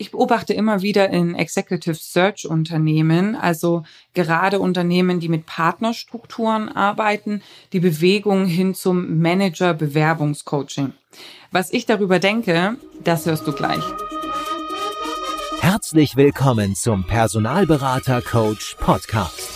Ich 0.00 0.12
beobachte 0.12 0.54
immer 0.54 0.80
wieder 0.80 1.10
in 1.10 1.34
Executive 1.34 1.96
Search 1.96 2.46
Unternehmen, 2.48 3.34
also 3.34 3.82
gerade 4.14 4.60
Unternehmen, 4.60 5.18
die 5.18 5.28
mit 5.28 5.44
Partnerstrukturen 5.44 6.68
arbeiten, 6.68 7.42
die 7.72 7.80
Bewegung 7.80 8.46
hin 8.46 8.76
zum 8.76 9.20
Manager 9.20 9.74
Bewerbungscoaching. 9.74 10.92
Was 11.50 11.72
ich 11.72 11.84
darüber 11.84 12.20
denke, 12.20 12.76
das 13.02 13.26
hörst 13.26 13.44
du 13.48 13.52
gleich. 13.52 13.82
Herzlich 15.58 16.14
willkommen 16.14 16.76
zum 16.76 17.04
Personalberater 17.04 18.22
Coach 18.22 18.76
Podcast. 18.78 19.50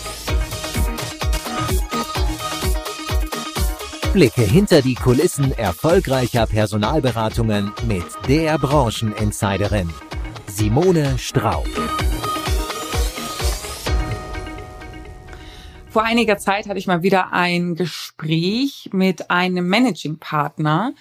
Blicke 4.13 4.43
hinter 4.43 4.83
die 4.83 4.97
Kulissen 4.97 5.57
erfolgreicher 5.57 6.49
Personalberatungen 6.49 7.73
mit 7.87 8.05
der 8.29 8.59
Brancheninsiderin 8.59 9.89
Simone 10.55 11.19
Straub. 11.19 11.67
Vor 15.89 16.05
einiger 16.05 16.37
Zeit 16.37 16.69
hatte 16.69 16.79
ich 16.79 16.87
mal 16.87 17.03
wieder 17.03 17.33
ein 17.33 17.75
Gespräch 17.75 18.91
mit 18.93 19.31
einem 19.31 19.67
Managing 19.67 20.19
Partner 20.19 20.93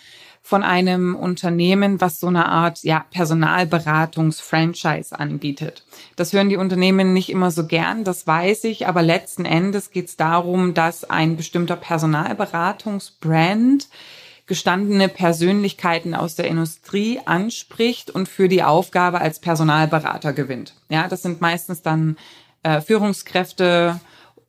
von 0.41 0.63
einem 0.63 1.17
Unternehmen, 1.17 1.99
was 1.99 2.21
so 2.21 2.27
eine 2.27 2.47
Art 2.47 2.81
ja, 2.83 3.05
Personalberatungs-Franchise 3.11 5.19
anbietet. 5.19 5.83
Das 6.15 6.31
hören 6.31 6.47
die 6.47 6.55
Unternehmen 6.55 7.11
nicht 7.11 7.29
immer 7.29 7.51
so 7.51 7.67
gern, 7.67 8.05
das 8.05 8.25
weiß 8.25 8.63
ich, 8.63 8.87
aber 8.87 9.01
letzten 9.01 9.43
Endes 9.43 9.91
geht 9.91 10.07
es 10.07 10.15
darum, 10.15 10.73
dass 10.73 11.03
ein 11.03 11.35
bestimmter 11.35 11.75
Personalberatungsbrand 11.75 13.89
gestandene 14.51 15.07
Persönlichkeiten 15.07 16.13
aus 16.13 16.35
der 16.35 16.49
Industrie 16.49 17.21
anspricht 17.23 18.11
und 18.11 18.27
für 18.27 18.49
die 18.49 18.63
Aufgabe 18.63 19.21
als 19.21 19.39
Personalberater 19.39 20.33
gewinnt. 20.33 20.73
Ja, 20.89 21.07
das 21.07 21.21
sind 21.21 21.39
meistens 21.39 21.83
dann 21.83 22.17
äh, 22.61 22.81
Führungskräfte, 22.81 24.01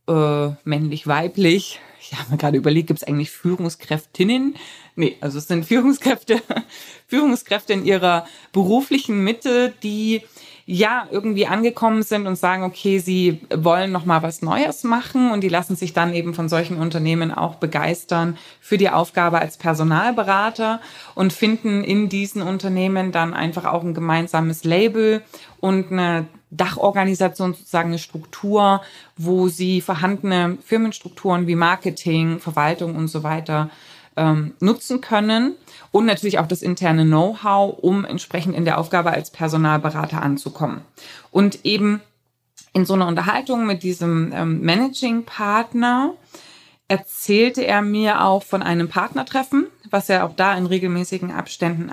äh, 0.09 0.48
männlich, 0.64 1.06
weiblich. 1.06 1.78
Ich 2.00 2.19
habe 2.19 2.33
mir 2.33 2.36
gerade 2.36 2.56
überlegt, 2.56 2.89
gibt 2.89 3.00
es 3.00 3.06
eigentlich 3.06 3.31
Führungskräftinnen? 3.31 4.56
Nee, 4.97 5.19
also 5.20 5.39
es 5.39 5.47
sind 5.47 5.67
Führungskräfte, 5.67 6.42
Führungskräfte 7.06 7.72
in 7.72 7.84
ihrer 7.84 8.27
beruflichen 8.50 9.22
Mitte, 9.22 9.72
die 9.84 10.22
ja 10.65 11.07
irgendwie 11.11 11.47
angekommen 11.47 12.03
sind 12.03 12.27
und 12.27 12.37
sagen, 12.37 12.63
okay, 12.63 12.99
sie 12.99 13.41
wollen 13.55 13.91
noch 13.91 14.05
mal 14.05 14.23
was 14.23 14.43
Neues 14.43 14.85
machen 14.85 15.31
und 15.31 15.43
die 15.43 15.49
lassen 15.49 15.77
sich 15.77 15.93
dann 15.93 16.15
eben 16.15 16.35
von 16.35 16.49
solchen 16.49 16.77
Unternehmen 16.77 17.33
auch 17.33 17.57
begeistern 17.57 18.39
für 18.61 18.79
die 18.79 18.91
Aufgabe 18.91 19.41
als 19.41 19.57
Personalberater 19.57 20.81
und 21.15 21.33
finden 21.33 21.83
in 21.83 22.09
diesen 22.09 22.43
Unternehmen 22.43 23.13
dann 23.13 23.35
einfach 23.35 23.65
auch 23.65 23.83
ein 23.83 23.95
gemeinsames 23.95 24.65
Label 24.65 25.23
und 25.61 25.91
eine 25.91 26.27
Dachorganisation 26.51 27.55
sozusagen 27.55 27.89
eine 27.89 27.99
Struktur, 27.99 28.83
wo 29.17 29.49
sie 29.49 29.81
vorhandene 29.81 30.59
Firmenstrukturen 30.63 31.47
wie 31.47 31.55
Marketing, 31.55 32.39
Verwaltung 32.39 32.95
und 32.95 33.09
so 33.09 33.23
weiter 33.23 33.71
ähm, 34.17 34.55
nutzen 34.61 35.01
können 35.01 35.55
und 35.91 36.07
natürlich 36.07 36.39
auch 36.39 36.47
das 36.47 36.63
interne 36.63 37.05
Know-how, 37.05 37.79
um 37.79 38.05
entsprechend 38.05 38.55
in 38.55 38.65
der 38.65 38.79
Aufgabe 38.79 39.11
als 39.11 39.31
Personalberater 39.31 40.23
anzukommen. 40.23 40.83
Und 41.31 41.65
eben 41.65 42.01
in 42.73 42.87
so 42.87 42.95
einer 42.95 43.07
Unterhaltung 43.07 43.67
mit 43.67 43.83
diesem 43.83 44.33
ähm, 44.35 44.61
Managing-Partner 44.61 46.15
erzählte 46.89 47.67
er 47.67 47.81
mir 47.81 48.23
auch 48.23 48.43
von 48.43 48.63
einem 48.63 48.89
Partnertreffen, 48.89 49.67
was 49.91 50.09
ja 50.09 50.27
auch 50.27 50.35
da 50.37 50.55
in 50.55 50.67
regelmäßigen 50.67 51.31
Abständen 51.31 51.89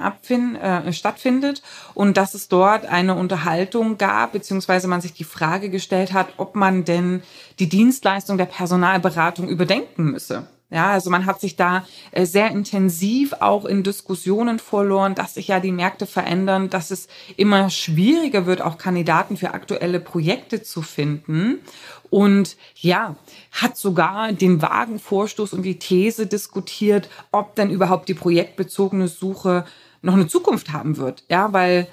äh, 0.55 0.91
stattfindet 0.91 1.61
und 1.93 2.17
dass 2.17 2.33
es 2.33 2.49
dort 2.49 2.85
eine 2.85 3.15
Unterhaltung 3.15 3.97
gab, 3.97 4.33
beziehungsweise 4.33 4.89
man 4.89 4.99
sich 4.99 5.13
die 5.13 5.23
Frage 5.23 5.69
gestellt 5.69 6.11
hat, 6.11 6.27
ob 6.35 6.55
man 6.55 6.83
denn 6.83 7.23
die 7.59 7.69
Dienstleistung 7.69 8.37
der 8.37 8.45
Personalberatung 8.45 9.47
überdenken 9.47 10.03
müsse. 10.03 10.47
Ja, 10.71 10.91
also 10.91 11.09
man 11.09 11.25
hat 11.25 11.41
sich 11.41 11.55
da 11.55 11.83
äh, 12.11 12.25
sehr 12.25 12.51
intensiv 12.51 13.33
auch 13.39 13.65
in 13.65 13.81
Diskussionen 13.81 14.59
verloren, 14.59 15.15
dass 15.15 15.33
sich 15.33 15.47
ja 15.47 15.59
die 15.59 15.71
Märkte 15.71 16.05
verändern, 16.05 16.69
dass 16.69 16.91
es 16.91 17.07
immer 17.37 17.71
schwieriger 17.71 18.45
wird, 18.45 18.61
auch 18.61 18.77
Kandidaten 18.77 19.35
für 19.35 19.55
aktuelle 19.55 19.99
Projekte 19.99 20.61
zu 20.61 20.83
finden. 20.83 21.59
Und 22.11 22.55
ja, 22.75 23.15
hat 23.51 23.77
sogar 23.77 24.31
den 24.31 24.61
vagen 24.61 24.99
Vorstoß 24.99 25.53
und 25.53 25.63
die 25.63 25.79
These 25.79 26.27
diskutiert, 26.27 27.09
ob 27.31 27.55
denn 27.55 27.71
überhaupt 27.71 28.07
die 28.07 28.13
projektbezogene 28.13 29.07
Suche 29.07 29.65
noch 30.03 30.13
eine 30.13 30.27
Zukunft 30.27 30.71
haben 30.71 30.97
wird. 30.97 31.23
Ja, 31.29 31.51
weil 31.51 31.87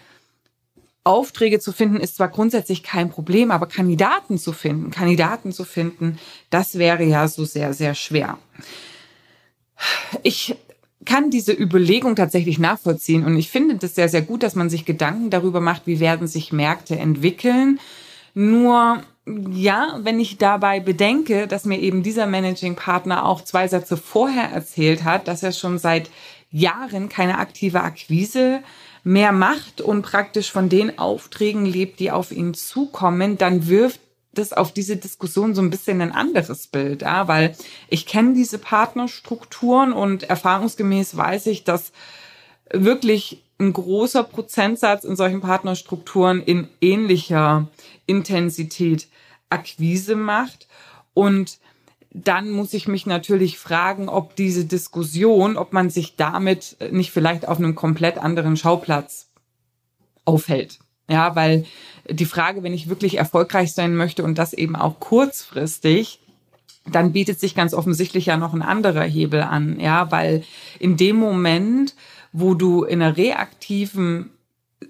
Aufträge 1.06 1.60
zu 1.60 1.72
finden 1.72 1.96
ist 1.96 2.16
zwar 2.16 2.28
grundsätzlich 2.28 2.82
kein 2.82 3.10
Problem, 3.10 3.50
aber 3.50 3.66
Kandidaten 3.66 4.38
zu 4.38 4.52
finden, 4.52 4.90
Kandidaten 4.90 5.52
zu 5.52 5.64
finden, 5.64 6.18
das 6.50 6.78
wäre 6.78 7.04
ja 7.04 7.28
so 7.28 7.44
sehr, 7.44 7.72
sehr 7.72 7.94
schwer. 7.94 8.38
Ich 10.22 10.56
kann 11.04 11.30
diese 11.30 11.52
Überlegung 11.52 12.16
tatsächlich 12.16 12.58
nachvollziehen 12.58 13.24
und 13.24 13.36
ich 13.36 13.50
finde 13.50 13.76
das 13.76 13.94
sehr, 13.94 14.08
sehr 14.08 14.22
gut, 14.22 14.42
dass 14.42 14.54
man 14.56 14.68
sich 14.68 14.84
Gedanken 14.84 15.30
darüber 15.30 15.60
macht, 15.60 15.82
wie 15.86 16.00
werden 16.00 16.26
sich 16.26 16.52
Märkte 16.52 16.98
entwickeln. 16.98 17.78
Nur 18.34 19.02
ja, 19.50 19.98
wenn 20.02 20.20
ich 20.20 20.38
dabei 20.38 20.80
bedenke, 20.80 21.46
dass 21.46 21.64
mir 21.64 21.80
eben 21.80 22.02
dieser 22.02 22.26
Managing 22.26 22.76
Partner 22.76 23.24
auch 23.24 23.42
zwei 23.42 23.66
Sätze 23.66 23.96
vorher 23.96 24.50
erzählt 24.50 25.04
hat, 25.04 25.26
dass 25.26 25.42
er 25.42 25.52
schon 25.52 25.78
seit 25.78 26.10
Jahren 26.50 27.08
keine 27.08 27.38
aktive 27.38 27.82
Akquise 27.82 28.62
mehr 29.06 29.30
macht 29.30 29.80
und 29.80 30.02
praktisch 30.02 30.50
von 30.50 30.68
den 30.68 30.98
Aufträgen 30.98 31.64
lebt, 31.64 32.00
die 32.00 32.10
auf 32.10 32.32
ihn 32.32 32.54
zukommen, 32.54 33.38
dann 33.38 33.68
wirft 33.68 34.00
das 34.34 34.52
auf 34.52 34.72
diese 34.72 34.96
Diskussion 34.96 35.54
so 35.54 35.62
ein 35.62 35.70
bisschen 35.70 36.00
ein 36.00 36.10
anderes 36.10 36.66
Bild, 36.66 37.02
ja, 37.02 37.28
weil 37.28 37.54
ich 37.88 38.06
kenne 38.06 38.34
diese 38.34 38.58
Partnerstrukturen 38.58 39.92
und 39.92 40.24
erfahrungsgemäß 40.24 41.16
weiß 41.16 41.46
ich, 41.46 41.62
dass 41.62 41.92
wirklich 42.72 43.44
ein 43.60 43.72
großer 43.72 44.24
Prozentsatz 44.24 45.04
in 45.04 45.14
solchen 45.14 45.40
Partnerstrukturen 45.40 46.42
in 46.42 46.68
ähnlicher 46.80 47.68
Intensität 48.06 49.06
Akquise 49.50 50.16
macht. 50.16 50.66
Und 51.14 51.58
dann 52.24 52.50
muss 52.50 52.72
ich 52.72 52.88
mich 52.88 53.04
natürlich 53.04 53.58
fragen, 53.58 54.08
ob 54.08 54.36
diese 54.36 54.64
Diskussion, 54.64 55.56
ob 55.56 55.72
man 55.72 55.90
sich 55.90 56.16
damit 56.16 56.76
nicht 56.90 57.10
vielleicht 57.10 57.46
auf 57.46 57.58
einem 57.58 57.74
komplett 57.74 58.16
anderen 58.16 58.56
Schauplatz 58.56 59.28
aufhält. 60.24 60.78
Ja, 61.08 61.36
weil 61.36 61.66
die 62.08 62.24
Frage, 62.24 62.62
wenn 62.62 62.72
ich 62.72 62.88
wirklich 62.88 63.18
erfolgreich 63.18 63.72
sein 63.72 63.94
möchte 63.94 64.24
und 64.24 64.38
das 64.38 64.54
eben 64.54 64.76
auch 64.76 64.98
kurzfristig, 64.98 66.20
dann 66.90 67.12
bietet 67.12 67.38
sich 67.38 67.54
ganz 67.54 67.74
offensichtlich 67.74 68.26
ja 68.26 68.36
noch 68.36 68.54
ein 68.54 68.62
anderer 68.62 69.04
Hebel 69.04 69.42
an. 69.42 69.78
Ja, 69.78 70.10
weil 70.10 70.42
in 70.78 70.96
dem 70.96 71.16
Moment, 71.16 71.94
wo 72.32 72.54
du 72.54 72.82
in 72.84 73.02
einer 73.02 73.16
reaktiven 73.16 74.30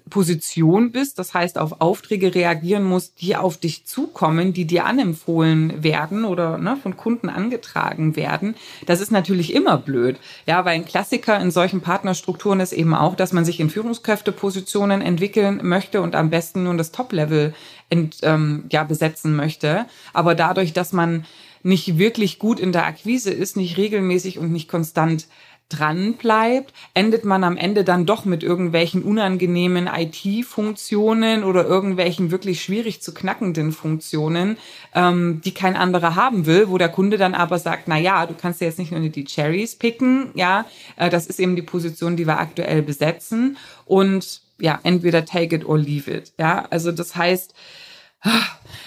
Position 0.09 0.91
bist, 0.91 1.17
das 1.17 1.33
heißt 1.33 1.57
auf 1.57 1.79
Aufträge 1.79 2.35
reagieren 2.35 2.83
musst, 2.83 3.21
die 3.21 3.37
auf 3.37 3.57
dich 3.57 3.85
zukommen, 3.85 4.51
die 4.51 4.65
dir 4.65 4.85
anempfohlen 4.85 5.81
werden 5.81 6.25
oder 6.25 6.57
ne, 6.57 6.77
von 6.81 6.97
Kunden 6.97 7.29
angetragen 7.29 8.17
werden, 8.17 8.55
das 8.85 8.99
ist 8.99 9.11
natürlich 9.11 9.53
immer 9.53 9.77
blöd. 9.77 10.17
Ja, 10.45 10.65
weil 10.65 10.75
ein 10.75 10.85
Klassiker 10.85 11.39
in 11.39 11.51
solchen 11.51 11.79
Partnerstrukturen 11.79 12.59
ist 12.59 12.73
eben 12.73 12.93
auch, 12.93 13.15
dass 13.15 13.31
man 13.31 13.45
sich 13.45 13.61
in 13.61 13.69
Führungskräftepositionen 13.69 15.01
entwickeln 15.01 15.61
möchte 15.63 16.01
und 16.01 16.15
am 16.15 16.29
besten 16.29 16.63
nur 16.63 16.75
das 16.75 16.91
Top-Level 16.91 17.53
ähm, 17.89 18.65
ja, 18.69 18.83
besetzen 18.83 19.37
möchte. 19.37 19.85
Aber 20.13 20.35
dadurch, 20.35 20.73
dass 20.73 20.91
man 20.91 21.25
nicht 21.63 21.97
wirklich 21.97 22.39
gut 22.39 22.59
in 22.59 22.71
der 22.71 22.85
Akquise 22.85 23.31
ist, 23.31 23.55
nicht 23.55 23.77
regelmäßig 23.77 24.37
und 24.37 24.51
nicht 24.51 24.69
konstant 24.69 25.27
dran 25.69 26.13
bleibt, 26.13 26.73
endet 26.93 27.25
man 27.25 27.43
am 27.43 27.57
Ende 27.57 27.83
dann 27.83 28.05
doch 28.05 28.23
mit 28.23 28.41
irgendwelchen 28.41 29.03
unangenehmen 29.03 29.87
IT-Funktionen 29.87 31.43
oder 31.43 31.65
irgendwelchen 31.65 32.31
wirklich 32.31 32.61
schwierig 32.61 33.01
zu 33.01 33.13
knackenden 33.13 33.73
Funktionen, 33.73 34.57
ähm, 34.95 35.41
die 35.43 35.53
kein 35.53 35.75
anderer 35.75 36.15
haben 36.15 36.45
will, 36.45 36.69
wo 36.69 36.77
der 36.77 36.89
Kunde 36.89 37.17
dann 37.17 37.35
aber 37.35 37.59
sagt, 37.59 37.87
na 37.87 37.97
ja, 37.97 38.25
du 38.25 38.33
kannst 38.33 38.61
ja 38.61 38.67
jetzt 38.67 38.79
nicht 38.79 38.91
nur 38.91 39.01
die 39.01 39.25
Cherries 39.25 39.75
picken, 39.75 40.31
ja, 40.35 40.65
äh, 40.95 41.09
das 41.09 41.27
ist 41.27 41.39
eben 41.39 41.55
die 41.55 41.61
Position, 41.61 42.15
die 42.15 42.27
wir 42.27 42.39
aktuell 42.39 42.81
besetzen. 42.81 43.57
Und 43.85 44.41
ja, 44.59 44.79
entweder 44.83 45.25
take 45.25 45.55
it 45.55 45.65
or 45.65 45.77
leave 45.77 46.09
it, 46.09 46.31
ja, 46.37 46.65
also 46.69 46.91
das 46.91 47.15
heißt, 47.15 47.53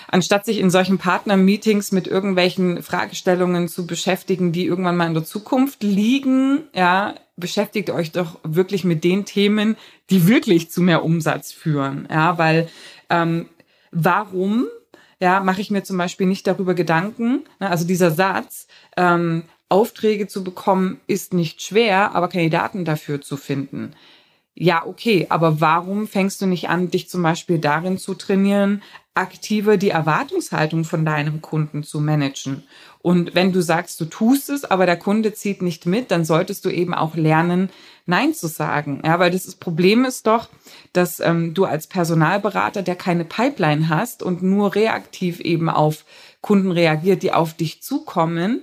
anstatt 0.09 0.45
sich 0.45 0.59
in 0.59 0.71
solchen 0.71 0.99
Partnermeetings 0.99 1.93
mit 1.93 2.07
irgendwelchen 2.07 2.83
Fragestellungen 2.83 3.69
zu 3.69 3.87
beschäftigen, 3.87 4.53
die 4.53 4.67
irgendwann 4.67 4.97
mal 4.97 5.07
in 5.07 5.15
der 5.15 5.25
Zukunft 5.25 5.83
liegen, 5.83 6.65
ja, 6.75 7.15
beschäftigt 7.37 7.91
euch 7.91 8.13
doch 8.13 8.39
wirklich 8.43 8.85
mit 8.85 9.05
den 9.05 9.25
Themen, 9.25 9.77
die 10.11 10.27
wirklich 10.27 10.71
zu 10.71 10.83
mehr 10.83 11.05
Umsatz 11.05 11.53
führen, 11.53 12.07
ja, 12.11 12.37
weil 12.39 12.69
ähm, 13.09 13.49
warum 13.93 14.67
ja, 15.21 15.41
mache 15.41 15.61
ich 15.61 15.71
mir 15.71 15.83
zum 15.85 15.99
Beispiel 15.99 16.27
nicht 16.27 16.47
darüber 16.47 16.75
Gedanken, 16.75 17.45
ne, 17.61 17.69
also 17.71 17.87
dieser 17.87 18.11
Satz, 18.11 18.67
ähm, 18.97 19.45
Aufträge 19.69 20.27
zu 20.27 20.43
bekommen 20.43 21.01
ist 21.07 21.33
nicht 21.33 21.63
schwer, 21.63 22.15
aber 22.15 22.29
Kandidaten 22.29 22.85
dafür 22.85 23.21
zu 23.21 23.37
finden. 23.37 23.95
Ja, 24.55 24.85
okay, 24.85 25.27
aber 25.29 25.61
warum 25.61 26.09
fängst 26.09 26.43
du 26.43 26.47
nicht 26.47 26.69
an, 26.69 26.91
dich 26.91 27.09
zum 27.09 27.23
Beispiel 27.23 27.59
darin 27.59 27.97
zu 27.97 28.15
trainieren, 28.15 28.83
aktiver 29.21 29.77
die 29.77 29.91
Erwartungshaltung 29.91 30.85
von 30.85 31.05
deinem 31.05 31.41
Kunden 31.41 31.83
zu 31.83 32.01
managen? 32.01 32.65
Und 33.03 33.35
wenn 33.35 33.53
du 33.53 33.63
sagst, 33.63 34.01
du 34.01 34.05
tust 34.05 34.51
es, 34.51 34.65
aber 34.65 34.85
der 34.85 34.99
Kunde 34.99 35.33
zieht 35.33 35.63
nicht 35.63 35.87
mit, 35.87 36.11
dann 36.11 36.25
solltest 36.25 36.65
du 36.65 36.71
eben 36.71 36.93
auch 36.93 37.15
lernen, 37.15 37.71
Nein 38.07 38.35
zu 38.35 38.49
sagen. 38.49 39.03
Ja, 39.05 39.19
weil 39.19 39.31
das, 39.31 39.55
Problem 39.55 40.05
ist 40.05 40.27
doch, 40.27 40.49
dass 40.93 41.21
ähm, 41.21 41.55
du 41.55 41.65
als 41.65 41.87
Personalberater, 41.87 42.83
der 42.83 42.97
keine 42.97 43.25
Pipeline 43.25 43.89
hast 43.89 44.23
und 44.23 44.43
nur 44.43 44.75
reaktiv 44.75 45.41
eben 45.41 45.71
auf 45.71 46.05
Kunden 46.41 46.73
reagiert, 46.73 47.23
die 47.23 47.33
auf 47.33 47.55
dich 47.55 47.83
zukommen, 47.83 48.63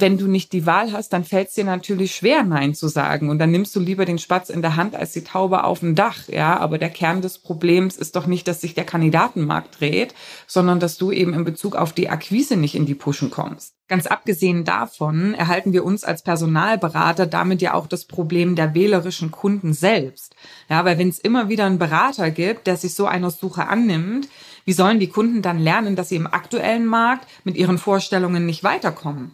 wenn 0.00 0.18
du 0.18 0.26
nicht 0.26 0.52
die 0.52 0.66
Wahl 0.66 0.92
hast, 0.92 1.12
dann 1.12 1.24
fällt 1.24 1.48
es 1.48 1.54
dir 1.54 1.64
natürlich 1.64 2.14
schwer, 2.14 2.42
Nein 2.42 2.74
zu 2.74 2.88
sagen. 2.88 3.30
Und 3.30 3.38
dann 3.38 3.50
nimmst 3.50 3.74
du 3.76 3.80
lieber 3.80 4.04
den 4.04 4.18
Spatz 4.18 4.50
in 4.50 4.62
der 4.62 4.76
Hand 4.76 4.96
als 4.96 5.12
die 5.12 5.24
Taube 5.24 5.64
auf 5.64 5.80
dem 5.80 5.94
Dach. 5.94 6.28
Ja, 6.28 6.58
aber 6.58 6.78
der 6.78 6.90
Kern 6.90 7.22
des 7.22 7.38
Problems 7.38 7.96
ist 7.96 8.16
doch 8.16 8.26
nicht, 8.26 8.48
dass 8.48 8.60
sich 8.60 8.74
der 8.74 8.84
Kandidatenmarkt 8.84 9.80
dreht, 9.80 10.14
sondern 10.46 10.80
dass 10.80 10.98
du 10.98 11.12
eben 11.12 11.34
in 11.34 11.44
Bezug 11.44 11.76
auf 11.76 11.92
die 11.92 12.08
Akquise 12.08 12.56
nicht 12.56 12.74
in 12.74 12.86
die 12.86 12.94
Pushen 12.94 13.30
kommst. 13.30 13.74
Ganz 13.86 14.06
abgesehen 14.06 14.64
davon 14.64 15.34
erhalten 15.34 15.74
wir 15.74 15.84
uns 15.84 16.04
als 16.04 16.22
Personalberater 16.22 17.26
damit 17.26 17.60
ja 17.60 17.74
auch 17.74 17.86
das 17.86 18.06
Problem 18.06 18.56
der 18.56 18.74
wählerischen 18.74 19.30
Kunden 19.30 19.74
selbst. 19.74 20.34
Ja, 20.70 20.86
weil 20.86 20.98
wenn 20.98 21.10
es 21.10 21.18
immer 21.18 21.50
wieder 21.50 21.66
einen 21.66 21.78
Berater 21.78 22.30
gibt, 22.30 22.66
der 22.66 22.78
sich 22.78 22.94
so 22.94 23.04
einer 23.06 23.30
Suche 23.30 23.66
annimmt, 23.66 24.28
wie 24.64 24.72
sollen 24.72 25.00
die 25.00 25.08
Kunden 25.08 25.42
dann 25.42 25.58
lernen, 25.58 25.96
dass 25.96 26.08
sie 26.08 26.16
im 26.16 26.26
aktuellen 26.26 26.86
Markt 26.86 27.28
mit 27.44 27.56
ihren 27.56 27.76
Vorstellungen 27.76 28.46
nicht 28.46 28.64
weiterkommen? 28.64 29.32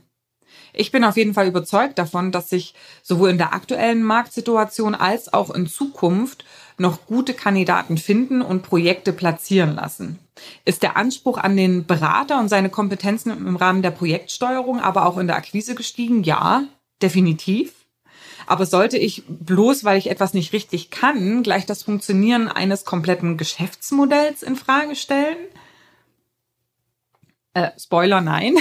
Ich 0.73 0.93
bin 0.93 1.05
auf 1.05 1.17
jeden 1.17 1.35
Fall 1.35 1.47
überzeugt 1.47 1.99
davon, 1.99 2.33
dass 2.33 2.51
sich 2.51 2.75
sowohl 3.03 3.31
in 3.31 3.39
der 3.39 3.53
aktuellen 3.53 4.03
Marktsituation 4.03 4.95
als 4.95 5.33
auch 5.33 5.51
in 5.51 5.67
Zukunft 5.67 6.45
noch 6.79 7.07
gute 7.07 7.35
Kandidaten 7.35 7.99
finden 7.99 8.43
und 8.43 8.63
Projekte 8.63 9.13
platzieren 9.13 9.75
lassen. 9.75 10.19
Ist 10.65 10.83
der 10.83 10.97
Anspruch 10.97 11.39
an 11.39 11.57
den 11.57 11.87
Berater 11.87 12.39
und 12.39 12.49
seine 12.49 12.71
Kompetenzen 12.71 13.31
im 13.31 13.57
Rahmen 13.57 13.83
der 13.83 13.91
Projektsteuerung, 13.91 14.81
aber 14.81 15.07
auch 15.07 15.19
in 15.19 15.27
der 15.27 15.37
Akquise 15.37 15.75
gestiegen? 15.75 16.23
Ja, 16.23 16.65
definitiv. 17.03 17.73
Aber 18.47 18.67
sollte 18.67 18.97
ich 18.99 19.23
bloß, 19.29 19.85
weil 19.85 19.99
ich 19.99 20.11
etwas 20.11 20.35
nicht 20.35 20.53
richtig 20.53 20.91
kann, 20.91 21.43
gleich 21.43 21.67
das 21.67 21.83
Funktionieren 21.83 22.49
eines 22.49 22.85
kompletten 22.85 23.37
Geschäftsmodells 23.37 24.43
in 24.43 24.57
Frage 24.57 24.97
stellen? 24.97 25.37
Äh, 27.53 27.71
Spoiler, 27.79 28.21
nein. 28.21 28.57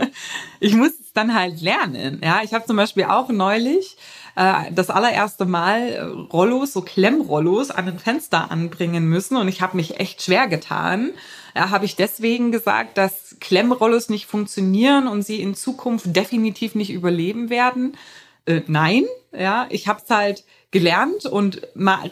ich 0.60 0.74
muss 0.74 0.90
es 0.90 1.12
dann 1.14 1.34
halt 1.34 1.62
lernen. 1.62 2.20
Ja, 2.22 2.42
ich 2.42 2.52
habe 2.52 2.66
zum 2.66 2.76
Beispiel 2.76 3.04
auch 3.04 3.30
neulich 3.30 3.96
äh, 4.36 4.70
das 4.72 4.90
allererste 4.90 5.46
Mal 5.46 5.88
äh, 5.88 6.00
Rollos, 6.02 6.74
so 6.74 6.82
Klemmrollos 6.82 7.70
an 7.70 7.86
den 7.86 7.98
Fenster 7.98 8.50
anbringen 8.50 9.08
müssen 9.08 9.36
und 9.36 9.48
ich 9.48 9.62
habe 9.62 9.76
mich 9.76 9.98
echt 9.98 10.22
schwer 10.22 10.48
getan. 10.48 11.12
Ja, 11.54 11.70
habe 11.70 11.86
ich 11.86 11.96
deswegen 11.96 12.52
gesagt, 12.52 12.98
dass 12.98 13.36
Klemmrollos 13.40 14.10
nicht 14.10 14.26
funktionieren 14.26 15.08
und 15.08 15.22
sie 15.22 15.40
in 15.40 15.54
Zukunft 15.54 16.14
definitiv 16.14 16.74
nicht 16.74 16.90
überleben 16.90 17.48
werden. 17.48 17.96
Äh, 18.44 18.60
nein, 18.66 19.04
ja, 19.32 19.66
ich 19.70 19.88
habe 19.88 20.02
es 20.04 20.10
halt 20.14 20.44
gelernt 20.70 21.24
und 21.24 21.62
mal 21.74 22.06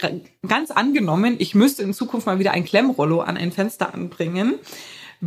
ganz 0.47 0.71
angenommen, 0.71 1.35
ich 1.37 1.53
müsste 1.53 1.83
in 1.83 1.93
Zukunft 1.93 2.25
mal 2.25 2.39
wieder 2.39 2.51
ein 2.51 2.65
Klemmrollo 2.65 3.21
an 3.21 3.37
ein 3.37 3.51
Fenster 3.51 3.93
anbringen 3.93 4.55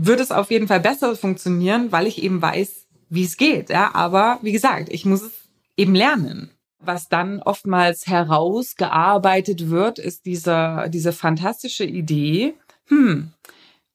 wird 0.05 0.21
es 0.21 0.31
auf 0.31 0.51
jeden 0.51 0.69
Fall 0.69 0.81
besser 0.81 1.15
funktionieren, 1.17 1.93
weil 1.93 2.07
ich 2.07 2.23
eben 2.23 2.41
weiß, 2.41 2.87
wie 3.09 3.25
es 3.25 3.37
geht. 3.37 3.71
Ja, 3.71 3.95
aber 3.95 4.39
wie 4.43 4.53
gesagt, 4.53 4.89
ich 4.91 5.05
muss 5.05 5.23
es 5.23 5.33
eben 5.77 5.95
lernen. 5.95 6.51
Was 6.81 7.09
dann 7.09 7.43
oftmals 7.43 8.07
herausgearbeitet 8.07 9.69
wird, 9.71 9.99
ist 9.99 10.27
dieser, 10.27 10.89
diese 10.89 11.13
fantastische 11.13 11.85
Idee, 11.85 12.55
hm, 12.87 13.33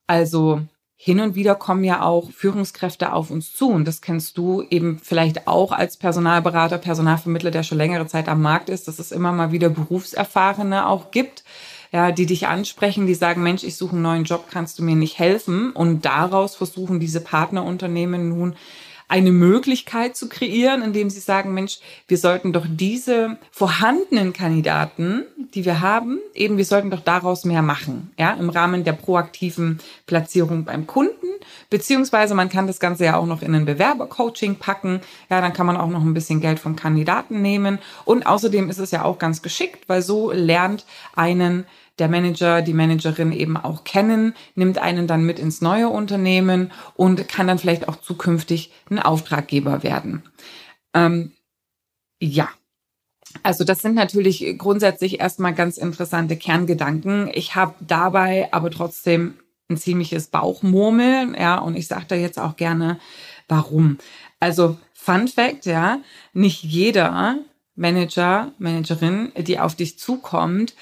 also 0.06 0.62
hin 0.96 1.20
und 1.20 1.36
wieder 1.36 1.56
kommen 1.56 1.84
ja 1.84 2.02
auch 2.02 2.32
Führungskräfte 2.32 3.12
auf 3.12 3.30
uns 3.30 3.54
zu. 3.54 3.70
Und 3.70 3.86
das 3.86 4.02
kennst 4.02 4.38
du 4.38 4.62
eben 4.70 5.00
vielleicht 5.00 5.48
auch 5.48 5.74
als 5.74 5.98
Personalberater, 5.98 6.78
Personalvermittler, 6.78 7.52
der 7.52 7.64
schon 7.64 7.78
längere 7.78 8.08
Zeit 8.08 8.30
am 8.30 8.42
Markt 8.42 8.70
ist, 8.70 8.88
dass 8.88 9.00
es 9.00 9.12
immer 9.12 9.34
mal 9.34 9.52
wieder 9.52 9.70
Berufserfahrene 9.70 10.88
auch 10.88 11.12
gibt, 11.12 11.44
ja, 11.94 12.12
die 12.12 12.26
dich 12.26 12.48
ansprechen, 12.48 13.06
die 13.06 13.14
sagen, 13.14 13.44
Mensch, 13.44 13.64
ich 13.64 13.78
suche 13.78 13.94
einen 13.94 14.02
neuen 14.02 14.24
Job, 14.24 14.48
kannst 14.52 14.80
du 14.80 14.84
mir 14.84 14.96
nicht 14.96 15.20
helfen? 15.20 15.72
Und 15.72 16.04
daraus 16.06 16.56
versuchen 16.56 17.00
diese 17.00 17.22
Partnerunternehmen 17.22 18.30
nun 18.30 18.56
eine 19.08 19.32
Möglichkeit 19.32 20.16
zu 20.18 20.28
kreieren, 20.28 20.82
indem 20.82 21.12
sie 21.12 21.20
sagen, 21.20 21.54
Mensch, 21.54 21.80
wir 22.08 22.18
sollten 22.18 22.52
doch 22.52 22.66
diese 22.68 23.38
vorhandenen 23.52 24.34
Kandidaten, 24.34 25.24
die 25.54 25.66
wir 25.66 25.82
haben, 25.82 26.18
eben, 26.34 26.58
wir 26.58 26.66
sollten 26.66 26.90
doch 26.90 27.02
daraus 27.02 27.46
mehr 27.46 27.62
machen, 27.62 28.12
ja, 28.18 28.32
im 28.32 28.50
Rahmen 28.50 28.84
der 28.84 28.94
proaktiven 28.94 29.80
Platzierung 30.08 30.66
beim 30.66 30.88
Kunden, 30.88 31.28
beziehungsweise 31.70 32.34
man 32.34 32.50
kann 32.50 32.66
das 32.66 32.80
Ganze 32.80 33.06
ja 33.06 33.18
auch 33.18 33.28
noch 33.28 33.44
in 33.44 33.54
ein 33.54 33.66
Bewerbercoaching 33.66 34.56
packen, 34.56 35.02
ja, 35.30 35.42
dann 35.42 35.54
kann 35.54 35.68
man 35.68 35.78
auch 35.78 35.90
noch 35.90 36.02
ein 36.02 36.16
bisschen 36.16 36.42
Geld 36.42 36.60
vom 36.60 36.76
Kandidaten 36.76 37.42
nehmen. 37.44 37.78
Und 38.06 38.26
außerdem 38.26 38.68
ist 38.72 38.80
es 38.80 38.90
ja 38.90 39.04
auch 39.04 39.20
ganz 39.20 39.44
geschickt, 39.44 39.84
weil 39.88 40.02
so 40.02 40.32
lernt 40.32 40.86
einen 41.16 41.66
der 42.00 42.10
Manager, 42.10 42.62
die 42.62 42.74
Managerin 42.74 43.32
eben 43.32 43.58
auch 43.58 43.84
kennen, 43.84 44.34
nimmt 44.56 44.78
einen 44.78 45.08
dann 45.08 45.24
mit 45.26 45.40
ins 45.40 45.62
neue 45.62 45.90
Unternehmen 45.90 46.72
und 46.96 47.28
kann 47.28 47.48
dann 47.48 47.60
vielleicht 47.60 47.88
auch 47.88 47.98
zukünftig 47.98 48.72
ein 48.90 49.00
Auftraggeber 49.00 49.84
werden. 49.84 50.24
Ähm, 50.94 51.32
ja. 52.20 52.50
Also 53.42 53.64
das 53.64 53.82
sind 53.82 53.96
natürlich 53.96 54.56
grundsätzlich 54.58 55.20
erstmal 55.20 55.54
ganz 55.54 55.78
interessante 55.78 56.38
Kerngedanken. 56.38 57.30
Ich 57.34 57.56
habe 57.56 57.74
dabei 57.80 58.50
aber 58.52 58.70
trotzdem 58.70 59.36
ein 59.70 59.78
ziemliches 59.78 60.28
Bauchmurmeln, 60.28 61.36
ja, 61.40 61.58
und 61.58 61.76
ich 61.76 61.88
sage 61.88 62.06
da 62.10 62.16
jetzt 62.16 62.40
auch 62.40 62.56
gerne, 62.56 63.00
warum. 63.48 63.98
Also 64.40 64.78
Fun 64.94 65.28
Fact, 65.28 65.66
ja, 65.66 66.00
nicht 66.34 66.64
jeder 66.64 67.40
Manager, 67.76 68.52
Managerin, 68.60 69.32
die 69.36 69.60
auf 69.60 69.76
dich 69.76 69.98
zukommt, 69.98 70.76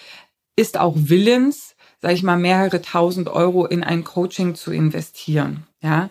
ist 0.55 0.79
auch 0.79 0.95
willens, 0.95 1.75
sage 2.01 2.13
ich 2.13 2.23
mal, 2.23 2.37
mehrere 2.37 2.81
tausend 2.81 3.29
Euro 3.29 3.65
in 3.65 3.83
ein 3.83 4.03
Coaching 4.03 4.55
zu 4.55 4.71
investieren. 4.71 5.67
Ja, 5.81 6.09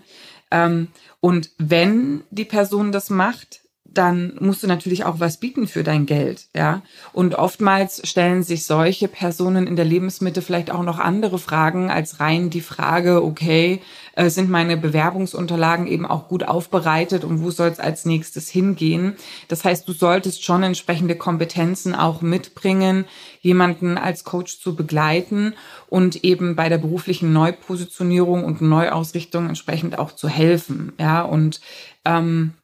ähm, 0.51 0.89
und 1.21 1.51
wenn 1.59 2.25
die 2.31 2.45
Person 2.45 2.93
das 2.93 3.11
macht, 3.11 3.61
dann 3.93 4.37
musst 4.41 4.63
du 4.63 4.67
natürlich 4.67 5.05
auch 5.05 5.19
was 5.19 5.39
bieten 5.39 5.67
für 5.67 5.83
dein 5.83 6.07
Geld, 6.07 6.47
ja. 6.55 6.83
Und 7.13 7.35
oftmals 7.35 8.01
stellen 8.09 8.43
sich 8.43 8.65
solche 8.65 9.09
Personen 9.09 9.67
in 9.67 9.77
der 9.77 9.85
Lebensmitte 9.85 10.43
vielleicht 10.43 10.71
auch 10.71 10.83
noch 10.83 10.99
andere 10.99 11.39
Fragen 11.39 11.91
als 11.91 12.21
rein 12.21 12.51
die 12.51 12.61
Frage, 12.61 13.25
okay, 13.25 13.81
äh, 14.15 14.31
sind 14.31 14.49
meine 14.49 14.77
Bewerbungsunterlagen 14.77 15.87
eben 15.87 16.07
auch 16.07 16.29
gut 16.29 16.45
aufbereitet 16.45 17.25
und 17.25 17.43
wo 17.43 17.51
soll 17.51 17.69
es 17.69 17.81
als 17.81 18.05
nächstes 18.05 18.49
hingehen? 18.49 19.17
Das 19.49 19.65
heißt, 19.65 19.89
du 19.89 19.93
solltest 19.93 20.45
schon 20.45 20.63
entsprechende 20.63 21.17
Kompetenzen 21.17 21.95
auch 21.95 22.23
mitbringen, 22.23 23.07
jemanden 23.41 23.99
als 23.99 24.25
Coach 24.25 24.61
zu 24.61 24.77
begleiten 24.77 25.55
und 25.89 26.25
eben 26.25 26.57
bei 26.57 26.69
der 26.69 26.79
beruflichen 26.79 27.33
Neupositionierung 27.33 28.45
und 28.45 28.61
Neuausrichtung 28.61 29.49
entsprechend 29.49 29.99
auch 29.99 30.13
zu 30.13 30.29
helfen, 30.29 30.93
ja. 30.99 31.23
Und 31.23 31.61
ähm, 32.05 32.55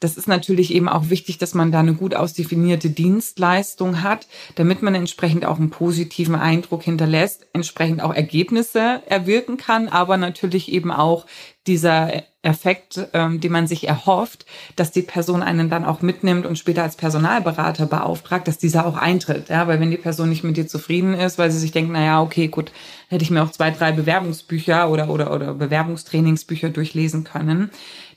das 0.00 0.18
ist 0.18 0.28
natürlich 0.28 0.74
eben 0.74 0.90
auch 0.90 1.08
wichtig, 1.08 1.38
dass 1.38 1.54
man 1.54 1.72
da 1.72 1.80
eine 1.80 1.94
gut 1.94 2.14
ausdefinierte 2.14 2.90
Dienstleistung 2.90 4.02
hat, 4.02 4.26
damit 4.54 4.82
man 4.82 4.94
entsprechend 4.94 5.46
auch 5.46 5.58
einen 5.58 5.70
positiven 5.70 6.34
Eindruck 6.34 6.82
hinterlässt, 6.82 7.46
entsprechend 7.54 8.02
auch 8.02 8.12
Ergebnisse 8.12 9.02
erwirken 9.06 9.56
kann, 9.56 9.88
aber 9.88 10.18
natürlich 10.18 10.70
eben 10.70 10.90
auch 10.90 11.24
dieser 11.66 12.12
Effekt, 12.46 13.08
ähm, 13.12 13.40
den 13.40 13.50
man 13.50 13.66
sich 13.66 13.88
erhofft, 13.88 14.46
dass 14.76 14.92
die 14.92 15.02
Person 15.02 15.42
einen 15.42 15.68
dann 15.68 15.84
auch 15.84 16.00
mitnimmt 16.00 16.46
und 16.46 16.58
später 16.58 16.84
als 16.84 16.96
Personalberater 16.96 17.86
beauftragt, 17.86 18.46
dass 18.46 18.56
dieser 18.56 18.86
auch 18.86 18.96
eintritt. 18.96 19.48
Ja, 19.48 19.66
weil 19.66 19.80
wenn 19.80 19.90
die 19.90 19.96
Person 19.96 20.28
nicht 20.28 20.44
mit 20.44 20.56
dir 20.56 20.68
zufrieden 20.68 21.14
ist, 21.14 21.38
weil 21.38 21.50
sie 21.50 21.58
sich 21.58 21.72
denkt, 21.72 21.90
na 21.92 22.04
ja, 22.04 22.22
okay, 22.22 22.46
gut, 22.46 22.70
hätte 23.08 23.24
ich 23.24 23.30
mir 23.30 23.42
auch 23.42 23.50
zwei, 23.50 23.70
drei 23.72 23.92
Bewerbungsbücher 23.92 24.88
oder, 24.90 25.10
oder, 25.10 25.34
oder 25.34 25.54
Bewerbungstrainingsbücher 25.54 26.70
durchlesen 26.70 27.24
können, 27.24 27.70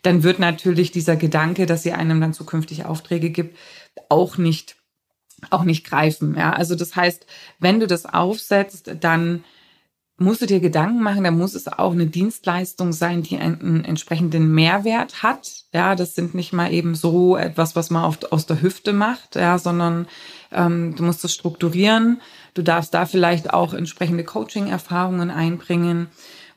dann 0.04 0.24
wird 0.24 0.40
natürlich 0.40 0.92
dieser 0.92 1.16
Gedanke, 1.16 1.66
dass 1.66 1.84
sie 1.84 1.94
einem 1.94 2.22
dann 2.22 2.34
zukünftig 2.34 2.86
Aufträge 2.86 3.32
gibt, 3.32 3.58
auch 4.10 4.38
nicht, 4.38 4.76
auch 5.50 5.64
nicht 5.64 5.86
greifen. 5.86 6.36
Ja, 6.38 6.54
also 6.54 6.76
das 6.76 6.96
heißt, 6.96 7.26
wenn 7.58 7.80
du 7.80 7.88
das 7.88 8.06
aufsetzt, 8.06 8.92
dann 9.02 9.44
musst 10.20 10.42
du 10.42 10.46
dir 10.46 10.60
Gedanken 10.60 11.02
machen, 11.02 11.24
dann 11.24 11.38
muss 11.38 11.56
es 11.56 11.68
auch 11.68 11.92
eine 11.92 12.08
Dienstleistung 12.08 12.94
sein, 12.94 13.24
die 13.24 13.38
einen, 13.38 13.84
entsprechenden 13.86 14.54
Mehrwert 14.54 15.24
hat. 15.24 15.64
Ja, 15.74 15.96
das 15.96 16.16
sind 16.16 16.36
nicht 16.36 16.54
mal 16.54 16.72
eben 16.72 16.96
so 16.96 17.38
etwas, 17.38 17.76
was 17.76 17.90
man 17.90 18.04
oft 18.04 18.32
aus 18.32 18.46
der 18.46 18.62
Hüfte 18.62 18.94
macht, 18.94 19.36
ja, 19.36 19.58
sondern 19.58 20.08
ähm, 20.52 20.96
du 20.96 21.04
musst 21.04 21.24
es 21.26 21.34
strukturieren. 21.34 22.22
Du 22.54 22.62
darfst 22.62 22.94
da 22.94 23.06
vielleicht 23.06 23.54
auch 23.54 23.74
entsprechende 23.74 24.24
Coaching-Erfahrungen 24.24 25.30
einbringen 25.32 26.08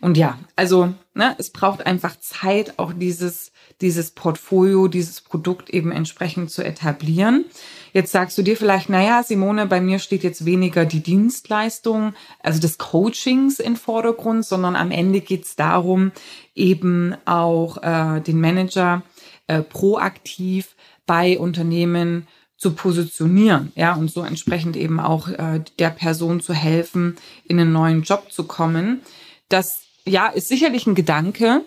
Und 0.00 0.16
ja, 0.16 0.38
also 0.57 0.95
ne, 1.14 1.35
es 1.38 1.50
braucht 1.50 1.87
einfach 1.87 2.19
Zeit, 2.19 2.78
auch 2.78 2.92
dieses, 2.92 3.52
dieses 3.81 4.12
Portfolio, 4.12 4.88
dieses 4.88 5.21
Produkt 5.21 5.71
eben 5.71 5.92
entsprechend 5.92 6.50
zu 6.50 6.64
etablieren. 6.64 7.45
Jetzt 7.92 8.12
sagst 8.12 8.38
du 8.38 8.42
dir 8.42 8.57
vielleicht, 8.57 8.88
naja, 8.88 9.23
Simone, 9.23 9.66
bei 9.66 9.81
mir 9.81 9.99
steht 9.99 10.23
jetzt 10.23 10.45
weniger 10.45 10.85
die 10.85 11.02
Dienstleistung, 11.02 12.14
also 12.42 12.61
des 12.61 12.78
Coachings 12.78 13.61
im 13.61 13.76
Vordergrund, 13.76 14.47
sondern 14.47 14.76
am 14.76 14.90
Ende 14.90 15.21
geht 15.21 15.45
es 15.45 15.57
darum, 15.57 16.12
eben 16.54 17.14
auch 17.25 17.83
äh, 17.83 18.21
den 18.21 18.40
Manager 18.40 19.02
äh, 19.47 19.62
proaktiv 19.62 20.75
bei 21.07 21.38
Unternehmen 21.38 22.26
zu 22.57 22.75
positionieren, 22.75 23.73
ja, 23.75 23.95
und 23.95 24.09
so 24.09 24.23
entsprechend 24.23 24.76
eben 24.76 25.00
auch 25.00 25.26
äh, 25.26 25.64
der 25.81 25.90
Person 25.90 26.40
zu 26.40 26.54
helfen, 26.54 27.16
in 27.45 27.59
einen 27.59 27.73
neuen 27.73 28.02
Job 28.02 28.31
zu 28.31 28.45
kommen. 28.45 29.00
Das 29.49 29.83
ja 30.04 30.28
ist 30.28 30.49
sicherlich 30.49 30.87
ein 30.87 30.94
Gedanke 30.94 31.62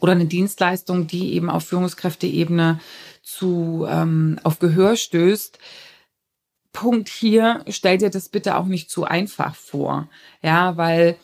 oder 0.00 0.12
eine 0.12 0.26
Dienstleistung, 0.26 1.06
die 1.06 1.34
eben 1.34 1.50
auf 1.50 1.64
Führungskräfteebene 1.66 2.80
zu 3.22 3.86
ähm, 3.88 4.38
auf 4.42 4.58
Gehör 4.58 4.96
stößt. 4.96 5.58
Punkt 6.72 7.08
hier, 7.08 7.64
stell 7.68 7.98
dir 7.98 8.10
das 8.10 8.28
bitte 8.28 8.56
auch 8.56 8.66
nicht 8.66 8.90
zu 8.90 9.04
einfach 9.04 9.54
vor, 9.54 10.08
ja, 10.42 10.76
weil 10.76 11.16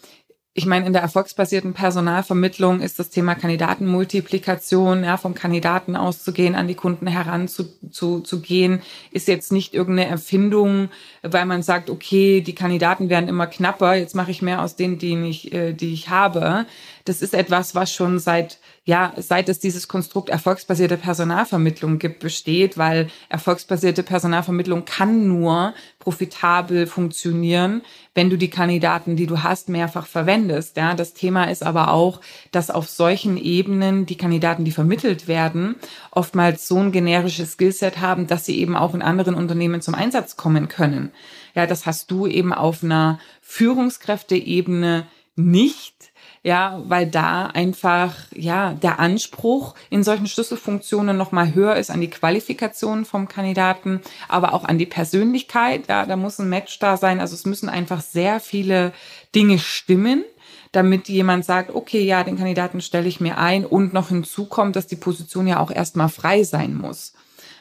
ich 0.53 0.67
meine, 0.67 0.85
in 0.85 0.93
der 0.93 1.03
erfolgsbasierten 1.03 1.75
Personalvermittlung 1.75 2.81
ist 2.81 2.99
das 2.99 3.11
Thema 3.11 3.37
Kandidatenmultiplikation, 3.37 5.05
ja, 5.05 5.17
vom 5.17 5.35
Kandidaten 5.35 5.95
auszugehen, 5.95 6.57
an 6.57 6.67
die 6.67 6.75
Kunden 6.75 7.07
heranzugehen, 7.07 7.93
zu, 7.93 8.21
zu 8.21 8.41
gehen, 8.41 8.83
ist 9.13 9.29
jetzt 9.29 9.53
nicht 9.53 9.75
irgendeine 9.75 10.11
Erfindung, 10.11 10.89
weil 11.23 11.47
man 11.47 11.63
sagt, 11.63 11.89
okay, 11.89 12.41
die 12.41 12.55
Kandidaten 12.55 13.09
werden 13.09 13.29
immer 13.29 13.47
knapper, 13.47 13.95
jetzt 13.95 14.17
mache 14.17 14.33
ich 14.33 14.43
mehr 14.43 14.63
aus 14.63 14.75
denen, 14.75 14.99
die 14.99 15.15
ich, 15.29 15.53
äh, 15.53 15.73
die 15.73 15.93
ich 15.93 16.09
habe. 16.09 16.67
Das 17.05 17.23
ist 17.23 17.33
etwas, 17.33 17.77
was 17.77 17.93
schon 17.93 18.19
seit 18.19 18.59
ja, 18.91 19.13
seit 19.17 19.49
es 19.49 19.61
dieses 19.61 19.87
Konstrukt 19.87 20.31
erfolgsbasierte 20.31 20.97
Personalvermittlung 20.97 21.99
gibt, 21.99 22.19
besteht, 22.19 22.79
weil 22.79 23.09
erfolgsbasierte 23.29 24.03
Personalvermittlung 24.03 24.85
kann 24.85 25.29
nur 25.29 25.75
profitabel 26.01 26.89
funktionieren, 26.89 27.83
wenn 28.15 28.31
du 28.31 28.37
die 28.37 28.51
Kandidaten, 28.51 29.15
die 29.17 29.27
du 29.27 29.45
hast, 29.45 29.69
mehrfach 29.69 30.07
verwendest. 30.07 30.40
Ja, 30.49 30.95
das 30.95 31.13
Thema 31.15 31.45
ist 31.45 31.63
aber 31.63 31.93
auch, 31.93 32.21
dass 32.53 32.71
auf 32.71 32.89
solchen 32.89 33.37
Ebenen 33.37 34.07
die 34.07 34.17
Kandidaten, 34.17 34.65
die 34.65 34.71
vermittelt 34.71 35.29
werden, 35.29 35.77
oftmals 36.11 36.67
so 36.69 36.79
ein 36.79 36.93
generisches 36.93 37.53
Skillset 37.53 38.01
haben, 38.01 38.27
dass 38.27 38.47
sie 38.47 38.59
eben 38.59 38.77
auch 38.77 38.95
in 38.95 39.03
anderen 39.03 39.35
Unternehmen 39.35 39.81
zum 39.81 39.95
Einsatz 39.95 40.37
kommen 40.37 40.69
können. 40.69 41.11
Ja, 41.55 41.67
das 41.67 41.87
hast 41.87 42.11
du 42.11 42.27
eben 42.27 42.53
auf 42.53 42.83
einer 42.83 43.19
Führungskräfteebene 43.41 45.07
nicht 45.37 46.10
ja, 46.43 46.83
weil 46.87 47.07
da 47.07 47.47
einfach 47.47 48.15
ja 48.35 48.73
der 48.73 48.99
Anspruch 48.99 49.75
in 49.91 50.03
solchen 50.03 50.27
Schlüsselfunktionen 50.27 51.17
noch 51.17 51.33
mal 51.33 51.55
höher 51.55 51.77
ist 51.77 51.91
an 51.91 52.01
die 52.01 52.11
Qualifikation 52.11 53.05
vom 53.05 53.29
Kandidaten, 53.29 54.01
aber 54.29 54.55
auch 54.55 54.65
an 54.65 54.79
die 54.79 54.87
Persönlichkeit. 54.87 55.89
Ja, 55.89 56.07
da 56.07 56.17
muss 56.17 56.39
ein 56.39 56.49
Match 56.49 56.79
da 56.79 56.97
sein. 56.97 57.21
Also 57.21 57.35
es 57.35 57.45
müssen 57.45 57.69
einfach 57.69 58.01
sehr 58.01 58.41
viele 58.41 58.93
Dinge 59.35 59.59
stimmen 59.59 60.25
damit 60.73 61.09
jemand 61.09 61.45
sagt, 61.45 61.75
okay, 61.75 62.03
ja, 62.03 62.23
den 62.23 62.37
Kandidaten 62.37 62.81
stelle 62.81 63.09
ich 63.09 63.21
mir 63.21 63.39
ein 63.39 63.67
und 63.67 63.93
noch 63.93 64.11
hinzukommt, 64.11 64.77
dass 64.77 64.87
die 64.87 64.95
Position 64.95 65.49
ja 65.49 65.59
auch 65.59 65.73
erstmal 65.73 66.09
frei 66.09 66.45
sein 66.45 66.77
muss 66.77 67.13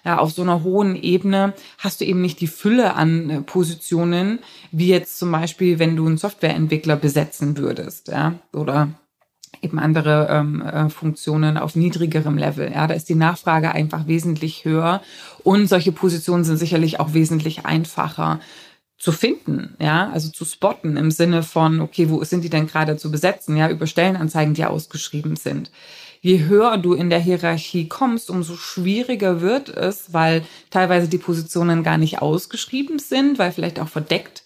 ja, 0.03 0.17
auf 0.17 0.31
so 0.31 0.41
einer 0.41 0.63
hohen 0.63 0.95
Ebene 0.95 1.53
hast 1.77 2.01
du 2.01 2.05
eben 2.05 2.21
nicht 2.21 2.39
die 2.41 2.47
Fülle 2.47 2.95
an 2.95 3.29
äh, 3.29 3.41
Positionen, 3.41 4.39
wie 4.71 4.87
jetzt 4.87 5.19
zum 5.19 5.31
Beispiel, 5.31 5.79
wenn 5.79 5.95
du 5.95 6.05
einen 6.05 6.17
Softwareentwickler 6.17 6.95
besetzen 6.95 7.57
würdest, 7.57 8.07
ja, 8.07 8.35
oder 8.53 8.89
eben 9.61 9.79
andere 9.79 10.27
ähm, 10.29 10.61
äh, 10.61 10.89
Funktionen 10.89 11.57
auf 11.57 11.75
niedrigerem 11.75 12.37
Level. 12.37 12.71
Ja, 12.71 12.87
da 12.87 12.93
ist 12.93 13.09
die 13.09 13.15
Nachfrage 13.15 13.71
einfach 13.71 14.07
wesentlich 14.07 14.65
höher 14.65 15.01
und 15.43 15.67
solche 15.67 15.91
Positionen 15.91 16.43
sind 16.43 16.57
sicherlich 16.57 16.99
auch 16.99 17.13
wesentlich 17.13 17.65
einfacher 17.65 18.39
zu 18.99 19.13
finden, 19.13 19.75
ja, 19.79 20.09
also 20.11 20.29
zu 20.29 20.43
spotten 20.43 20.97
im 20.97 21.09
Sinne 21.09 21.41
von, 21.41 21.79
okay, 21.79 22.09
wo 22.09 22.21
sind 22.25 22.43
die 22.43 22.49
denn 22.49 22.67
gerade 22.67 22.97
zu 22.97 23.09
besetzen, 23.09 23.55
ja, 23.55 23.69
über 23.69 23.87
Stellenanzeigen, 23.87 24.53
die 24.53 24.65
ausgeschrieben 24.65 25.37
sind. 25.37 25.71
Je 26.21 26.45
höher 26.45 26.77
du 26.77 26.93
in 26.93 27.09
der 27.09 27.19
Hierarchie 27.19 27.87
kommst, 27.87 28.29
umso 28.29 28.57
schwieriger 28.57 29.39
wird 29.39 29.69
es, 29.69 30.11
weil 30.11 30.43
teilweise 30.69 31.07
die 31.07 31.17
Positionen 31.17 31.81
gar 31.81 31.97
nicht 31.97 32.21
ausgeschrieben 32.21 32.99
sind, 32.99 33.39
weil 33.39 33.53
vielleicht 33.53 33.79
auch 33.79 33.87
verdeckt 33.87 34.43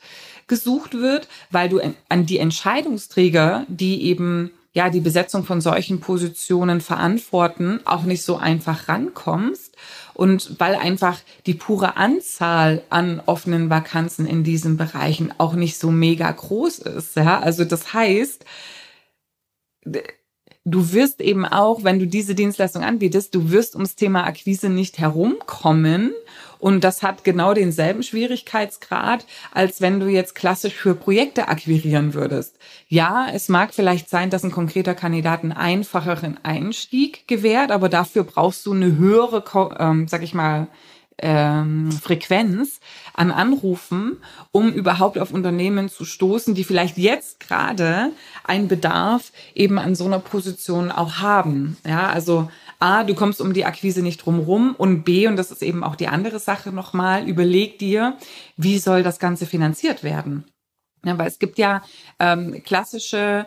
gesucht 0.48 0.94
wird, 0.94 1.28
weil 1.50 1.70
du 1.70 1.82
an 2.10 2.26
die 2.28 2.38
Entscheidungsträger, 2.38 3.66
die 3.70 4.04
eben 4.04 4.52
ja 4.74 4.90
die 4.90 5.00
Besetzung 5.00 5.46
von 5.46 5.62
solchen 5.62 6.00
Positionen 6.00 6.82
verantworten, 6.82 7.80
auch 7.86 8.04
nicht 8.04 8.24
so 8.24 8.38
einfach 8.38 8.90
rankommst 8.90 9.76
und 10.14 10.60
weil 10.60 10.76
einfach 10.76 11.20
die 11.46 11.54
pure 11.54 11.96
Anzahl 11.96 12.82
an 12.90 13.22
offenen 13.26 13.70
Vakanzen 13.70 14.26
in 14.26 14.44
diesen 14.44 14.78
Bereichen 14.78 15.34
auch 15.38 15.54
nicht 15.54 15.78
so 15.78 15.92
mega 15.92 16.30
groß 16.30 16.80
ist, 16.80 17.16
ja? 17.16 17.40
Also 17.40 17.66
das 17.66 17.94
heißt, 17.94 18.46
du 20.66 20.94
wirst 20.94 21.22
eben 21.22 21.46
auch, 21.46 21.84
wenn 21.84 22.00
du 22.00 22.08
diese 22.08 22.36
Dienstleistung 22.36 22.84
anbietest, 22.84 23.36
du 23.36 23.52
wirst 23.52 23.76
ums 23.76 23.96
Thema 23.96 24.26
Akquise 24.26 24.70
nicht 24.70 25.00
herumkommen. 25.00 26.14
Und 26.60 26.86
das 26.86 27.04
hat 27.04 27.26
genau 27.26 27.54
denselben 27.54 28.04
Schwierigkeitsgrad, 28.04 29.26
als 29.52 29.82
wenn 29.82 30.00
du 30.00 30.08
jetzt 30.08 30.34
klassisch 30.34 30.74
für 30.74 30.96
Projekte 30.96 31.50
akquirieren 31.50 32.14
würdest. 32.14 32.56
Ja, 32.88 33.28
es 33.34 33.50
mag 33.50 33.74
vielleicht 33.74 34.10
sein, 34.10 34.30
dass 34.30 34.46
ein 34.46 34.52
konkreter 34.52 34.96
Kandidat 34.96 35.44
einen 35.44 35.52
einfacheren 35.52 36.38
Einstieg 36.44 37.28
gewährt, 37.28 37.70
aber 37.70 37.90
dafür 37.90 38.24
brauchst 38.24 38.66
du 38.66 38.72
eine 38.72 38.96
höhere, 38.96 39.44
ähm, 39.78 40.08
sag 40.08 40.24
ich 40.24 40.34
mal, 40.34 40.68
ähm, 41.20 41.92
Frequenz 41.92 42.80
an 43.14 43.32
Anrufen, 43.32 44.18
um 44.52 44.72
überhaupt 44.72 45.18
auf 45.18 45.32
Unternehmen 45.32 45.90
zu 45.90 46.06
stoßen, 46.06 46.56
die 46.56 46.64
vielleicht 46.64 46.98
jetzt 46.98 47.40
gerade 47.40 48.12
einen 48.44 48.68
Bedarf 48.68 49.32
eben 49.54 49.80
an 49.80 49.96
so 49.96 50.06
einer 50.06 50.20
Position 50.20 50.92
auch 50.92 51.18
haben. 51.18 51.78
Ja, 51.86 52.10
also 52.10 52.50
A, 52.80 53.04
du 53.04 53.16
kommst 53.16 53.40
um 53.40 53.54
die 53.54 53.66
Akquise 53.66 54.02
nicht 54.02 54.26
drumrum 54.26 54.76
und 54.78 55.04
B, 55.04 55.28
und 55.28 55.38
das 55.38 55.52
ist 55.52 55.64
eben 55.64 55.84
auch 55.84 55.96
die 55.96 56.08
andere 56.08 56.40
Sache 56.40 56.72
nochmal, 56.72 57.28
überleg 57.28 57.80
dir, 57.80 58.18
wie 58.58 58.78
soll 58.78 59.04
das 59.04 59.20
Ganze 59.20 59.46
finanziert 59.46 60.04
werden? 60.04 60.46
Ja, 61.06 61.18
weil 61.18 61.28
es 61.28 61.40
gibt 61.40 61.58
ja 61.58 61.82
ähm, 62.20 62.62
klassische 62.64 63.46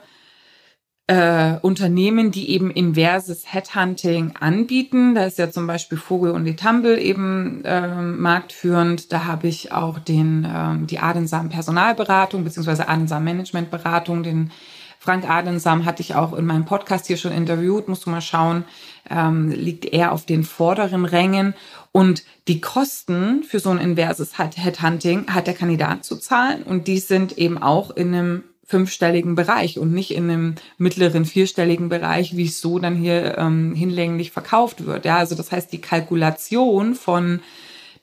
äh, 1.09 1.59
Unternehmen, 1.63 2.33
die 2.33 2.51
eben 2.51 2.71
inverses 2.71 3.53
Headhunting 3.53 4.35
anbieten. 4.41 5.15
Da 5.15 5.25
ist 5.25 5.39
ja 5.39 5.51
zum 5.51 5.67
Beispiel 5.67 5.99
Vogel 5.99 6.33
und 6.33 6.45
die 6.45 6.57
Tumble 6.57 6.99
eben 6.99 7.65
äh, 7.65 8.03
marktführend. 8.03 9.13
Da 9.13 9.25
habe 9.25 9.47
ich 9.47 9.73
auch 9.73 10.01
den, 10.01 10.45
äh, 10.45 10.87
die 10.87 10.99
Adensam 10.99 11.49
Personalberatung 11.49 12.43
beziehungsweise 12.43 12.89
Adensam 12.89 13.25
Managementberatung, 13.25 14.23
den 14.23 14.51
Frank 14.99 15.29
Adensam 15.31 15.85
hatte 15.85 16.03
ich 16.03 16.17
auch 16.17 16.33
in 16.33 16.47
meinem 16.47 16.65
Podcast 16.65 17.07
hier 17.07 17.17
schon 17.17 17.31
interviewt, 17.31 17.87
musst 17.87 18.07
du 18.07 18.11
mal 18.11 18.21
schauen, 18.21 18.65
ähm, 19.09 19.51
liegt 19.51 19.85
er 19.85 20.11
auf 20.11 20.27
den 20.27 20.43
vorderen 20.43 21.05
Rängen. 21.05 21.55
Und 21.93 22.25
die 22.49 22.61
Kosten 22.61 23.45
für 23.45 23.61
so 23.61 23.71
ein 23.71 23.79
inverses 23.79 24.37
Headhunting 24.37 25.29
hat 25.29 25.47
der 25.47 25.55
Kandidat 25.55 26.05
zu 26.05 26.17
zahlen 26.17 26.65
und 26.65 26.89
die 26.89 26.99
sind 26.99 27.39
eben 27.39 27.63
auch 27.63 27.91
in 27.91 28.15
einem 28.15 28.43
fünfstelligen 28.67 29.37
Bereich 29.37 29.79
und 29.79 29.93
nicht 29.93 30.11
in 30.11 30.29
einem 30.29 30.55
mittleren 30.77 31.25
vierstelligen 31.25 31.89
Bereich, 31.89 32.37
wie 32.37 32.47
es 32.47 32.61
so 32.61 32.79
dann 32.79 32.97
hier 32.97 33.39
ähm, 33.39 33.75
hinlänglich 33.75 34.33
verkauft 34.33 34.85
wird. 34.85 35.05
Ja, 35.05 35.19
also 35.19 35.37
das 35.37 35.53
heißt, 35.53 35.73
die 35.73 35.81
Kalkulation 35.81 36.97
von 36.97 37.41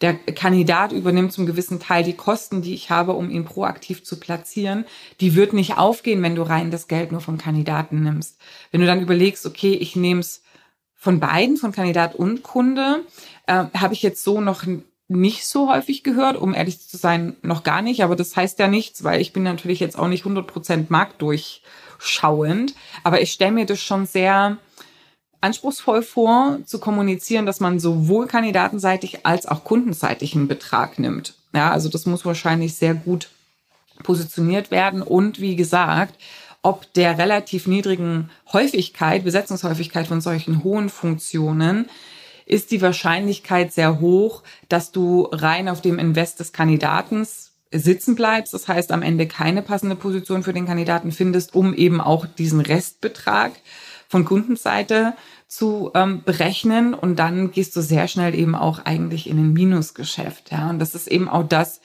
der 0.02 0.16
Kandidat 0.16 0.92
übernimmt 0.92 1.34
zum 1.34 1.46
gewissen 1.46 1.80
Teil 1.80 2.04
die 2.04 2.16
Kosten, 2.16 2.62
die 2.62 2.74
ich 2.74 2.90
habe, 2.90 3.14
um 3.14 3.30
ihn 3.30 3.46
proaktiv 3.46 4.04
zu 4.04 4.20
platzieren. 4.20 4.86
Die 5.20 5.36
wird 5.36 5.54
nicht 5.54 5.78
aufgehen, 5.78 6.22
wenn 6.22 6.36
du 6.36 6.42
rein 6.42 6.72
das 6.72 6.88
Geld 6.88 7.12
nur 7.12 7.22
vom 7.22 7.38
Kandidaten 7.38 8.04
nimmst. 8.04 8.38
Wenn 8.72 8.82
du 8.82 8.88
dann 8.88 9.02
überlegst, 9.02 9.46
okay, 9.46 9.74
ich 9.74 9.96
nehme 9.96 10.22
es 10.22 10.44
von 10.96 11.20
beiden, 11.20 11.58
von 11.58 11.74
Kandidat 11.74 12.16
und 12.16 12.44
Kunde, 12.44 13.04
äh, 13.48 13.66
habe 13.74 13.94
ich 13.94 14.02
jetzt 14.02 14.24
so 14.24 14.42
noch 14.42 14.64
nicht 15.08 15.46
so 15.46 15.72
häufig 15.72 16.04
gehört, 16.04 16.38
um 16.38 16.54
ehrlich 16.54 16.80
zu 16.80 16.98
sein, 16.98 17.36
noch 17.42 17.64
gar 17.64 17.82
nicht. 17.82 18.04
Aber 18.04 18.16
das 18.16 18.36
heißt 18.36 18.60
ja 18.60 18.68
nichts, 18.68 19.04
weil 19.04 19.22
ich 19.22 19.34
bin 19.34 19.44
natürlich 19.44 19.80
jetzt 19.80 19.98
auch 19.98 20.08
nicht 20.08 20.26
100% 20.26 20.86
marktdurchschauend. 20.90 22.74
Aber 23.04 23.22
ich 23.22 23.32
stelle 23.32 23.52
mir 23.52 23.66
das 23.66 23.80
schon 23.80 24.06
sehr 24.06 24.58
anspruchsvoll 25.42 26.04
vor, 26.04 26.60
zu 26.66 26.80
kommunizieren, 26.80 27.46
dass 27.46 27.60
man 27.60 27.80
sowohl 27.80 28.28
kandidatenseitig 28.28 29.26
als 29.26 29.46
auch 29.46 29.64
kundenseitig 29.66 30.36
einen 30.36 30.48
Betrag 30.48 31.00
nimmt. 31.00 31.36
Ja, 31.54 31.72
also 31.72 31.90
das 31.90 32.06
muss 32.06 32.26
wahrscheinlich 32.26 32.76
sehr 32.76 32.94
gut 32.94 33.30
positioniert 34.04 34.72
werden. 34.72 35.02
Und 35.02 35.42
wie 35.42 35.56
gesagt, 35.56 36.16
ob 36.62 36.92
der 36.94 37.18
relativ 37.18 37.68
niedrigen 37.68 38.30
Häufigkeit, 38.54 39.26
Besetzungshäufigkeit 39.26 40.08
von 40.08 40.22
solchen 40.22 40.64
hohen 40.64 40.90
Funktionen 40.90 41.90
ist 42.46 42.72
die 42.72 42.82
Wahrscheinlichkeit 42.82 43.74
sehr 43.74 44.00
hoch, 44.00 44.44
dass 44.70 44.92
du 44.92 45.28
rein 45.32 45.70
auf 45.70 45.82
dem 45.82 46.00
Invest 46.00 46.40
des 46.40 46.54
Kandidatens 46.54 47.52
sitzen 47.72 48.16
bleibst, 48.16 48.54
das 48.54 48.68
heißt 48.68 48.92
am 48.92 49.02
Ende 49.02 49.28
keine 49.28 49.62
passende 49.62 49.96
Position 49.96 50.44
für 50.44 50.54
den 50.54 50.68
Kandidaten 50.68 51.12
findest, 51.12 51.56
um 51.56 51.74
eben 51.74 52.02
auch 52.02 52.26
diesen 52.26 52.60
Restbetrag 52.60 53.52
von 54.08 54.26
Kundenseite 54.26 55.14
zu 55.48 55.92
ähm, 55.96 56.22
berechnen 56.24 56.94
und 56.94 57.18
dann 57.18 57.52
gehst 57.52 57.76
du 57.76 57.82
sehr 57.82 58.08
schnell 58.08 58.36
eben 58.36 58.56
auch 58.56 58.86
eigentlich 58.86 59.28
in 59.28 59.38
ein 59.38 59.54
Minusgeschäft. 59.54 60.52
Ja, 60.52 60.70
und 60.70 60.80
das 60.80 60.94
ist 60.96 61.08
eben 61.08 61.28
auch 61.28 61.48
das, 61.48 61.82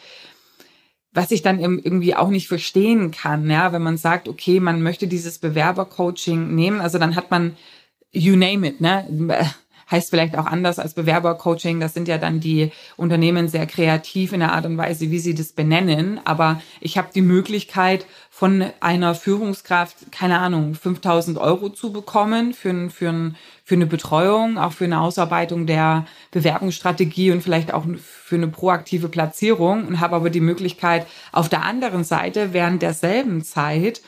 was 1.12 1.30
ich 1.30 1.42
dann 1.42 1.58
irgendwie 1.58 2.14
auch 2.14 2.28
nicht 2.28 2.48
verstehen 2.48 3.10
kann, 3.10 3.50
ja, 3.50 3.72
wenn 3.72 3.82
man 3.82 3.96
sagt, 3.96 4.28
okay, 4.28 4.60
man 4.60 4.82
möchte 4.82 5.06
dieses 5.06 5.38
Bewerbercoaching 5.38 6.54
nehmen, 6.54 6.80
also 6.80 6.98
dann 6.98 7.16
hat 7.16 7.30
man 7.30 7.56
you 8.12 8.36
name 8.36 8.66
it, 8.66 8.80
ne? 8.80 9.06
Heißt 9.90 10.10
vielleicht 10.10 10.36
auch 10.36 10.46
anders 10.46 10.78
als 10.78 10.94
Bewerbercoaching. 10.94 11.80
Das 11.80 11.94
sind 11.94 12.08
ja 12.08 12.18
dann 12.18 12.40
die 12.40 12.72
Unternehmen 12.96 13.48
sehr 13.48 13.66
kreativ 13.66 14.32
in 14.32 14.40
der 14.40 14.52
Art 14.52 14.66
und 14.66 14.76
Weise, 14.76 15.10
wie 15.10 15.18
sie 15.18 15.34
das 15.34 15.52
benennen. 15.52 16.20
Aber 16.24 16.60
ich 16.80 16.98
habe 16.98 17.08
die 17.14 17.22
Möglichkeit, 17.22 18.06
von 18.38 18.64
einer 18.78 19.16
Führungskraft, 19.16 20.12
keine 20.12 20.38
Ahnung, 20.38 20.76
5000 20.76 21.38
Euro 21.38 21.70
zu 21.70 21.90
bekommen 21.90 22.54
für, 22.54 22.88
für, 22.88 23.32
für 23.64 23.74
eine 23.74 23.86
Betreuung, 23.86 24.58
auch 24.58 24.70
für 24.70 24.84
eine 24.84 25.00
Ausarbeitung 25.00 25.66
der 25.66 26.06
Bewerbungsstrategie 26.30 27.32
und 27.32 27.42
vielleicht 27.42 27.74
auch 27.74 27.84
für 28.00 28.36
eine 28.36 28.46
proaktive 28.46 29.08
Platzierung 29.08 29.88
und 29.88 29.98
habe 29.98 30.14
aber 30.14 30.30
die 30.30 30.40
Möglichkeit, 30.40 31.08
auf 31.32 31.48
der 31.48 31.64
anderen 31.64 32.04
Seite 32.04 32.52
während 32.52 32.80
derselben 32.80 33.42
Zeit 33.42 34.02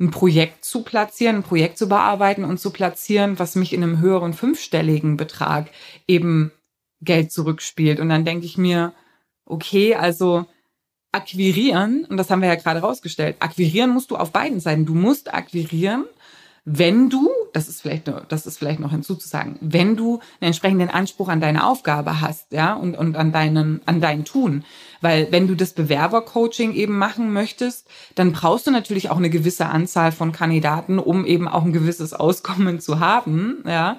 ein 0.00 0.10
Projekt 0.10 0.64
zu 0.64 0.82
platzieren, 0.82 1.36
ein 1.36 1.42
Projekt 1.42 1.78
zu 1.78 1.88
bearbeiten 1.88 2.44
und 2.44 2.60
zu 2.60 2.70
platzieren, 2.70 3.38
was 3.38 3.56
mich 3.56 3.72
in 3.72 3.82
einem 3.82 4.00
höheren 4.00 4.32
fünfstelligen 4.32 5.16
Betrag 5.16 5.70
eben 6.06 6.52
Geld 7.00 7.32
zurückspielt. 7.32 7.98
Und 8.00 8.08
dann 8.08 8.24
denke 8.24 8.46
ich 8.46 8.58
mir, 8.58 8.92
okay, 9.44 9.94
also 9.94 10.46
akquirieren, 11.10 12.04
und 12.04 12.16
das 12.16 12.30
haben 12.30 12.42
wir 12.42 12.48
ja 12.48 12.54
gerade 12.54 12.80
rausgestellt, 12.80 13.36
akquirieren 13.40 13.90
musst 13.90 14.10
du 14.10 14.16
auf 14.16 14.30
beiden 14.30 14.60
Seiten. 14.60 14.86
Du 14.86 14.94
musst 14.94 15.32
akquirieren, 15.32 16.04
wenn 16.64 17.08
du, 17.08 17.28
das 17.52 17.68
ist 17.68 17.82
vielleicht, 17.82 18.10
das 18.28 18.46
ist 18.46 18.58
vielleicht 18.58 18.80
noch 18.80 18.90
hinzuzusagen, 18.90 19.56
wenn 19.60 19.96
du 19.96 20.14
einen 20.40 20.48
entsprechenden 20.48 20.88
Anspruch 20.88 21.28
an 21.28 21.40
deine 21.40 21.66
Aufgabe 21.66 22.20
hast, 22.20 22.52
ja, 22.52 22.74
und, 22.74 22.96
und 22.96 23.16
an 23.16 23.32
deinen, 23.32 23.80
an 23.86 24.00
dein 24.00 24.24
Tun. 24.24 24.64
Weil 25.00 25.30
wenn 25.30 25.46
du 25.46 25.54
das 25.54 25.72
Bewerbercoaching 25.72 26.72
eben 26.72 26.98
machen 26.98 27.32
möchtest, 27.32 27.86
dann 28.14 28.32
brauchst 28.32 28.66
du 28.66 28.70
natürlich 28.70 29.10
auch 29.10 29.16
eine 29.16 29.30
gewisse 29.30 29.66
Anzahl 29.66 30.12
von 30.12 30.32
Kandidaten, 30.32 30.98
um 30.98 31.24
eben 31.24 31.48
auch 31.48 31.64
ein 31.64 31.72
gewisses 31.72 32.12
Auskommen 32.12 32.80
zu 32.80 33.00
haben, 33.00 33.62
ja. 33.66 33.98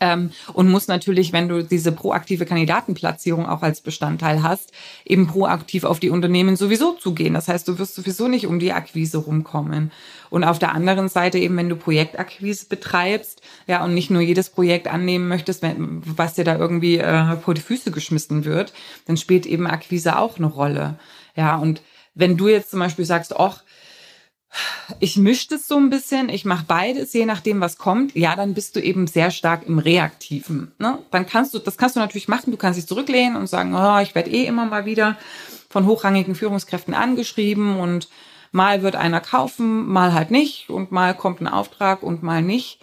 Ähm, 0.00 0.30
und 0.52 0.68
muss 0.68 0.88
natürlich, 0.88 1.32
wenn 1.32 1.48
du 1.48 1.62
diese 1.62 1.92
proaktive 1.92 2.44
Kandidatenplatzierung 2.44 3.46
auch 3.46 3.62
als 3.62 3.80
Bestandteil 3.80 4.42
hast, 4.42 4.72
eben 5.04 5.26
proaktiv 5.26 5.84
auf 5.84 6.00
die 6.00 6.10
Unternehmen 6.10 6.56
sowieso 6.56 6.92
zugehen. 6.92 7.34
Das 7.34 7.48
heißt, 7.48 7.66
du 7.68 7.78
wirst 7.78 7.94
sowieso 7.94 8.28
nicht 8.28 8.46
um 8.46 8.58
die 8.58 8.72
Akquise 8.72 9.18
rumkommen. 9.18 9.90
Und 10.28 10.44
auf 10.44 10.58
der 10.58 10.74
anderen 10.74 11.08
Seite 11.08 11.38
eben, 11.38 11.56
wenn 11.56 11.68
du 11.68 11.76
Projektakquise 11.76 12.66
betreibst, 12.66 13.42
ja, 13.66 13.84
und 13.84 13.94
nicht 13.94 14.10
nur 14.10 14.22
jedes 14.22 14.50
Projekt 14.50 14.88
annehmen 14.88 15.28
möchtest, 15.28 15.62
was 15.78 16.34
dir 16.34 16.44
da 16.44 16.56
irgendwie 16.56 16.98
äh, 16.98 17.36
vor 17.38 17.54
die 17.54 17.60
Füße 17.60 17.90
geschmissen 17.90 18.44
wird, 18.44 18.72
dann 19.06 19.16
spielt 19.16 19.46
eben 19.46 19.66
Akquise 19.66 20.18
auch 20.18 20.36
eine 20.36 20.46
Rolle. 20.46 20.98
Ja, 21.36 21.56
und 21.56 21.80
wenn 22.14 22.36
du 22.36 22.48
jetzt 22.48 22.70
zum 22.70 22.80
Beispiel 22.80 23.04
sagst, 23.04 23.36
ach, 23.38 23.62
ich 25.00 25.16
mische 25.16 25.48
das 25.48 25.66
so 25.66 25.76
ein 25.76 25.90
bisschen, 25.90 26.28
ich 26.28 26.44
mache 26.44 26.64
beides, 26.66 27.12
je 27.12 27.26
nachdem, 27.26 27.60
was 27.60 27.78
kommt, 27.78 28.14
ja, 28.14 28.36
dann 28.36 28.54
bist 28.54 28.76
du 28.76 28.80
eben 28.80 29.06
sehr 29.06 29.30
stark 29.30 29.66
im 29.66 29.78
Reaktiven. 29.78 30.72
Ne? 30.78 30.98
Dann 31.10 31.26
kannst 31.26 31.54
du, 31.54 31.58
das 31.58 31.76
kannst 31.76 31.96
du 31.96 32.00
natürlich 32.00 32.28
machen, 32.28 32.50
du 32.50 32.56
kannst 32.56 32.78
dich 32.78 32.86
zurücklehnen 32.86 33.36
und 33.36 33.48
sagen, 33.48 33.74
oh, 33.74 33.98
ich 34.00 34.14
werde 34.14 34.30
eh 34.30 34.44
immer 34.44 34.66
mal 34.66 34.86
wieder 34.86 35.16
von 35.68 35.86
hochrangigen 35.86 36.34
Führungskräften 36.34 36.94
angeschrieben 36.94 37.78
und 37.78 38.08
mal 38.52 38.82
wird 38.82 38.96
einer 38.96 39.20
kaufen, 39.20 39.86
mal 39.86 40.14
halt 40.14 40.30
nicht 40.30 40.70
und 40.70 40.92
mal 40.92 41.14
kommt 41.14 41.40
ein 41.40 41.48
Auftrag 41.48 42.02
und 42.02 42.22
mal 42.22 42.42
nicht. 42.42 42.80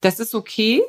Das 0.00 0.20
ist 0.20 0.34
okay. 0.34 0.82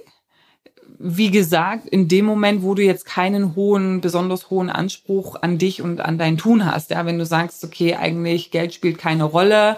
Wie 0.97 1.31
gesagt, 1.31 1.87
in 1.87 2.07
dem 2.07 2.25
Moment, 2.25 2.63
wo 2.63 2.73
du 2.73 2.83
jetzt 2.83 3.05
keinen 3.05 3.55
hohen, 3.55 4.01
besonders 4.01 4.49
hohen 4.49 4.69
Anspruch 4.69 5.35
an 5.41 5.57
dich 5.57 5.81
und 5.81 5.99
an 6.01 6.17
dein 6.17 6.37
Tun 6.37 6.65
hast, 6.65 6.91
ja, 6.91 7.05
wenn 7.05 7.17
du 7.17 7.25
sagst, 7.25 7.63
okay, 7.63 7.95
eigentlich 7.95 8.51
Geld 8.51 8.73
spielt 8.73 8.97
keine 8.97 9.25
Rolle, 9.25 9.77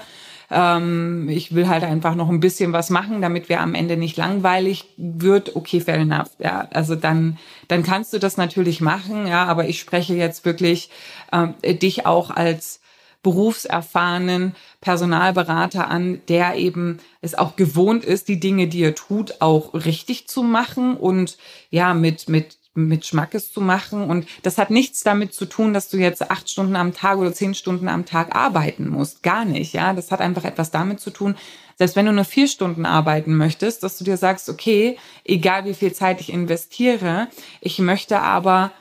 ähm, 0.50 1.28
ich 1.30 1.54
will 1.54 1.68
halt 1.68 1.84
einfach 1.84 2.16
noch 2.16 2.30
ein 2.30 2.40
bisschen 2.40 2.72
was 2.74 2.90
machen, 2.90 3.22
damit 3.22 3.50
wir 3.50 3.62
am 3.62 3.76
Ende 3.76 3.98
nicht 3.98 4.18
langweilig 4.18 4.86
wird, 4.98 5.56
okay, 5.56 5.82
fair 5.82 5.96
enough, 5.96 6.30
ja, 6.40 6.68
also 6.72 6.96
dann, 6.96 7.38
dann 7.68 7.84
kannst 7.84 8.14
du 8.14 8.20
das 8.20 8.38
natürlich 8.38 8.80
machen, 8.80 9.28
ja, 9.28 9.46
aber 9.46 9.68
ich 9.68 9.80
spreche 9.80 10.14
jetzt 10.14 10.46
wirklich 10.46 10.90
ähm, 11.32 11.56
dich 11.64 12.06
auch 12.06 12.30
als 12.32 12.80
berufserfahrenen 13.28 14.56
Personalberater 14.80 15.90
an, 15.90 16.22
der 16.30 16.56
eben 16.56 17.00
es 17.20 17.36
auch 17.36 17.58
gewohnt 17.58 18.06
ist, 18.06 18.30
die 18.30 18.40
Dinge, 18.40 18.70
die 18.70 18.82
er 18.82 18.96
tut, 18.96 19.42
auch 19.42 19.74
richtig 19.74 20.30
zu 20.30 20.44
machen 20.44 20.96
und 20.96 21.38
ja, 21.70 21.94
mit, 21.94 22.30
mit 22.30 22.58
mit 22.74 23.08
Schmackes 23.08 23.52
zu 23.52 23.60
machen. 23.60 24.08
Und 24.08 24.28
das 24.44 24.60
hat 24.60 24.70
nichts 24.70 25.02
damit 25.02 25.34
zu 25.34 25.48
tun, 25.48 25.74
dass 25.74 25.90
du 25.90 25.98
jetzt 25.98 26.30
acht 26.30 26.48
Stunden 26.48 26.76
am 26.76 26.94
Tag 26.94 27.18
oder 27.18 27.34
zehn 27.34 27.56
Stunden 27.56 27.88
am 27.88 28.06
Tag 28.06 28.36
arbeiten 28.36 28.88
musst. 28.88 29.24
Gar 29.24 29.46
nicht, 29.46 29.74
ja. 29.74 29.94
Das 29.94 30.12
hat 30.12 30.22
einfach 30.22 30.46
etwas 30.46 30.70
damit 30.70 31.00
zu 31.00 31.10
tun, 31.10 31.36
selbst 31.76 31.96
wenn 31.96 32.06
du 32.06 32.14
nur 32.14 32.24
vier 32.24 32.48
Stunden 32.48 32.86
arbeiten 32.86 33.36
möchtest, 33.36 33.82
dass 33.82 33.98
du 33.98 34.04
dir 34.04 34.18
sagst, 34.18 34.48
okay, 34.48 34.96
egal 35.26 35.66
wie 35.66 35.74
viel 35.74 35.92
Zeit 35.92 36.22
ich 36.22 36.32
investiere, 36.32 37.30
ich 37.62 37.80
möchte 37.80 38.20
aber 38.20 38.72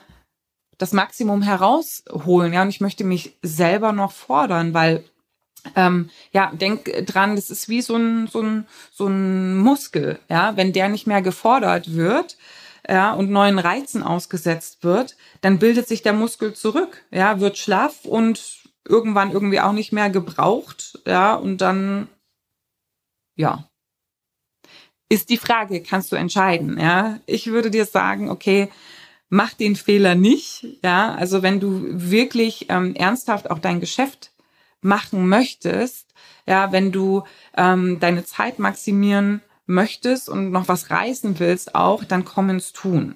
das 0.77 0.93
Maximum 0.93 1.41
herausholen, 1.41 2.53
ja, 2.53 2.61
und 2.61 2.69
ich 2.69 2.81
möchte 2.81 3.03
mich 3.03 3.37
selber 3.41 3.91
noch 3.91 4.11
fordern, 4.11 4.73
weil 4.73 5.03
ähm, 5.75 6.09
ja, 6.31 6.51
denk 6.53 6.85
dran, 7.05 7.35
das 7.35 7.49
ist 7.49 7.67
wie 7.67 7.81
so 7.81 7.95
ein, 7.95 8.27
so 8.27 8.41
ein, 8.41 8.67
so 8.91 9.07
ein 9.07 9.57
Muskel, 9.57 10.19
ja, 10.29 10.55
wenn 10.55 10.73
der 10.73 10.89
nicht 10.89 11.07
mehr 11.07 11.21
gefordert 11.21 11.93
wird, 11.95 12.37
ja, 12.87 13.13
und 13.13 13.29
neuen 13.29 13.59
Reizen 13.59 14.03
ausgesetzt 14.03 14.83
wird, 14.83 15.17
dann 15.41 15.59
bildet 15.59 15.87
sich 15.87 16.03
der 16.03 16.13
Muskel 16.13 16.53
zurück, 16.53 17.03
ja, 17.11 17.39
wird 17.39 17.57
schlaff 17.57 18.05
und 18.05 18.59
irgendwann 18.87 19.31
irgendwie 19.31 19.59
auch 19.59 19.73
nicht 19.73 19.91
mehr 19.91 20.09
gebraucht, 20.09 20.99
ja, 21.05 21.35
und 21.35 21.59
dann, 21.59 22.07
ja, 23.35 23.67
ist 25.09 25.29
die 25.29 25.37
Frage, 25.37 25.81
kannst 25.81 26.11
du 26.11 26.15
entscheiden, 26.17 26.77
ja? 26.79 27.19
Ich 27.25 27.47
würde 27.47 27.71
dir 27.71 27.85
sagen, 27.85 28.29
okay, 28.29 28.69
mach 29.29 29.53
den 29.53 29.75
Fehler 29.75 30.15
nicht. 30.15 30.65
Ja, 30.83 31.13
also 31.15 31.43
wenn 31.43 31.59
du 31.59 31.81
wirklich 31.85 32.67
ähm, 32.69 32.95
ernsthaft 32.95 33.49
auch 33.49 33.59
dein 33.59 33.79
Geschäft 33.79 34.31
machen 34.81 35.27
möchtest, 35.27 36.07
ja, 36.45 36.71
wenn 36.71 36.91
du 36.91 37.23
ähm, 37.55 37.99
deine 37.99 38.23
Zeit 38.25 38.59
maximieren 38.59 39.41
möchtest 39.65 40.29
und 40.29 40.51
noch 40.51 40.67
was 40.67 40.89
reißen 40.89 41.39
willst 41.39 41.75
auch, 41.75 42.03
dann 42.03 42.25
komm 42.25 42.49
ins 42.49 42.71
Tun. 42.71 43.15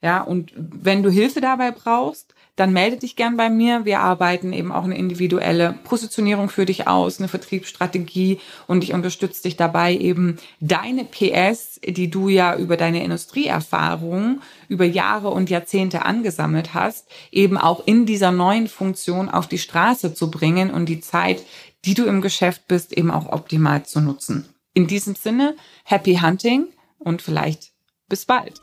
Ja, 0.00 0.22
und 0.22 0.52
wenn 0.54 1.02
du 1.02 1.10
Hilfe 1.10 1.40
dabei 1.40 1.72
brauchst, 1.72 2.34
dann 2.58 2.72
melde 2.72 2.96
dich 2.96 3.14
gern 3.14 3.36
bei 3.36 3.50
mir. 3.50 3.84
Wir 3.84 4.00
arbeiten 4.00 4.52
eben 4.52 4.72
auch 4.72 4.82
eine 4.82 4.98
individuelle 4.98 5.78
Positionierung 5.84 6.48
für 6.48 6.66
dich 6.66 6.88
aus, 6.88 7.20
eine 7.20 7.28
Vertriebsstrategie 7.28 8.40
und 8.66 8.82
ich 8.82 8.92
unterstütze 8.92 9.44
dich 9.44 9.56
dabei 9.56 9.96
eben 9.96 10.38
deine 10.58 11.04
PS, 11.04 11.80
die 11.86 12.10
du 12.10 12.28
ja 12.28 12.56
über 12.56 12.76
deine 12.76 13.04
Industrieerfahrung 13.04 14.40
über 14.68 14.84
Jahre 14.84 15.30
und 15.30 15.50
Jahrzehnte 15.50 16.04
angesammelt 16.04 16.74
hast, 16.74 17.08
eben 17.30 17.56
auch 17.56 17.86
in 17.86 18.06
dieser 18.06 18.32
neuen 18.32 18.66
Funktion 18.66 19.28
auf 19.28 19.46
die 19.46 19.58
Straße 19.58 20.12
zu 20.14 20.30
bringen 20.30 20.70
und 20.70 20.86
die 20.86 21.00
Zeit, 21.00 21.44
die 21.84 21.94
du 21.94 22.06
im 22.06 22.20
Geschäft 22.20 22.66
bist, 22.66 22.92
eben 22.92 23.12
auch 23.12 23.32
optimal 23.32 23.84
zu 23.84 24.00
nutzen. 24.00 24.48
In 24.74 24.88
diesem 24.88 25.14
Sinne, 25.14 25.54
happy 25.84 26.16
hunting 26.16 26.66
und 26.98 27.22
vielleicht 27.22 27.70
bis 28.08 28.24
bald. 28.24 28.60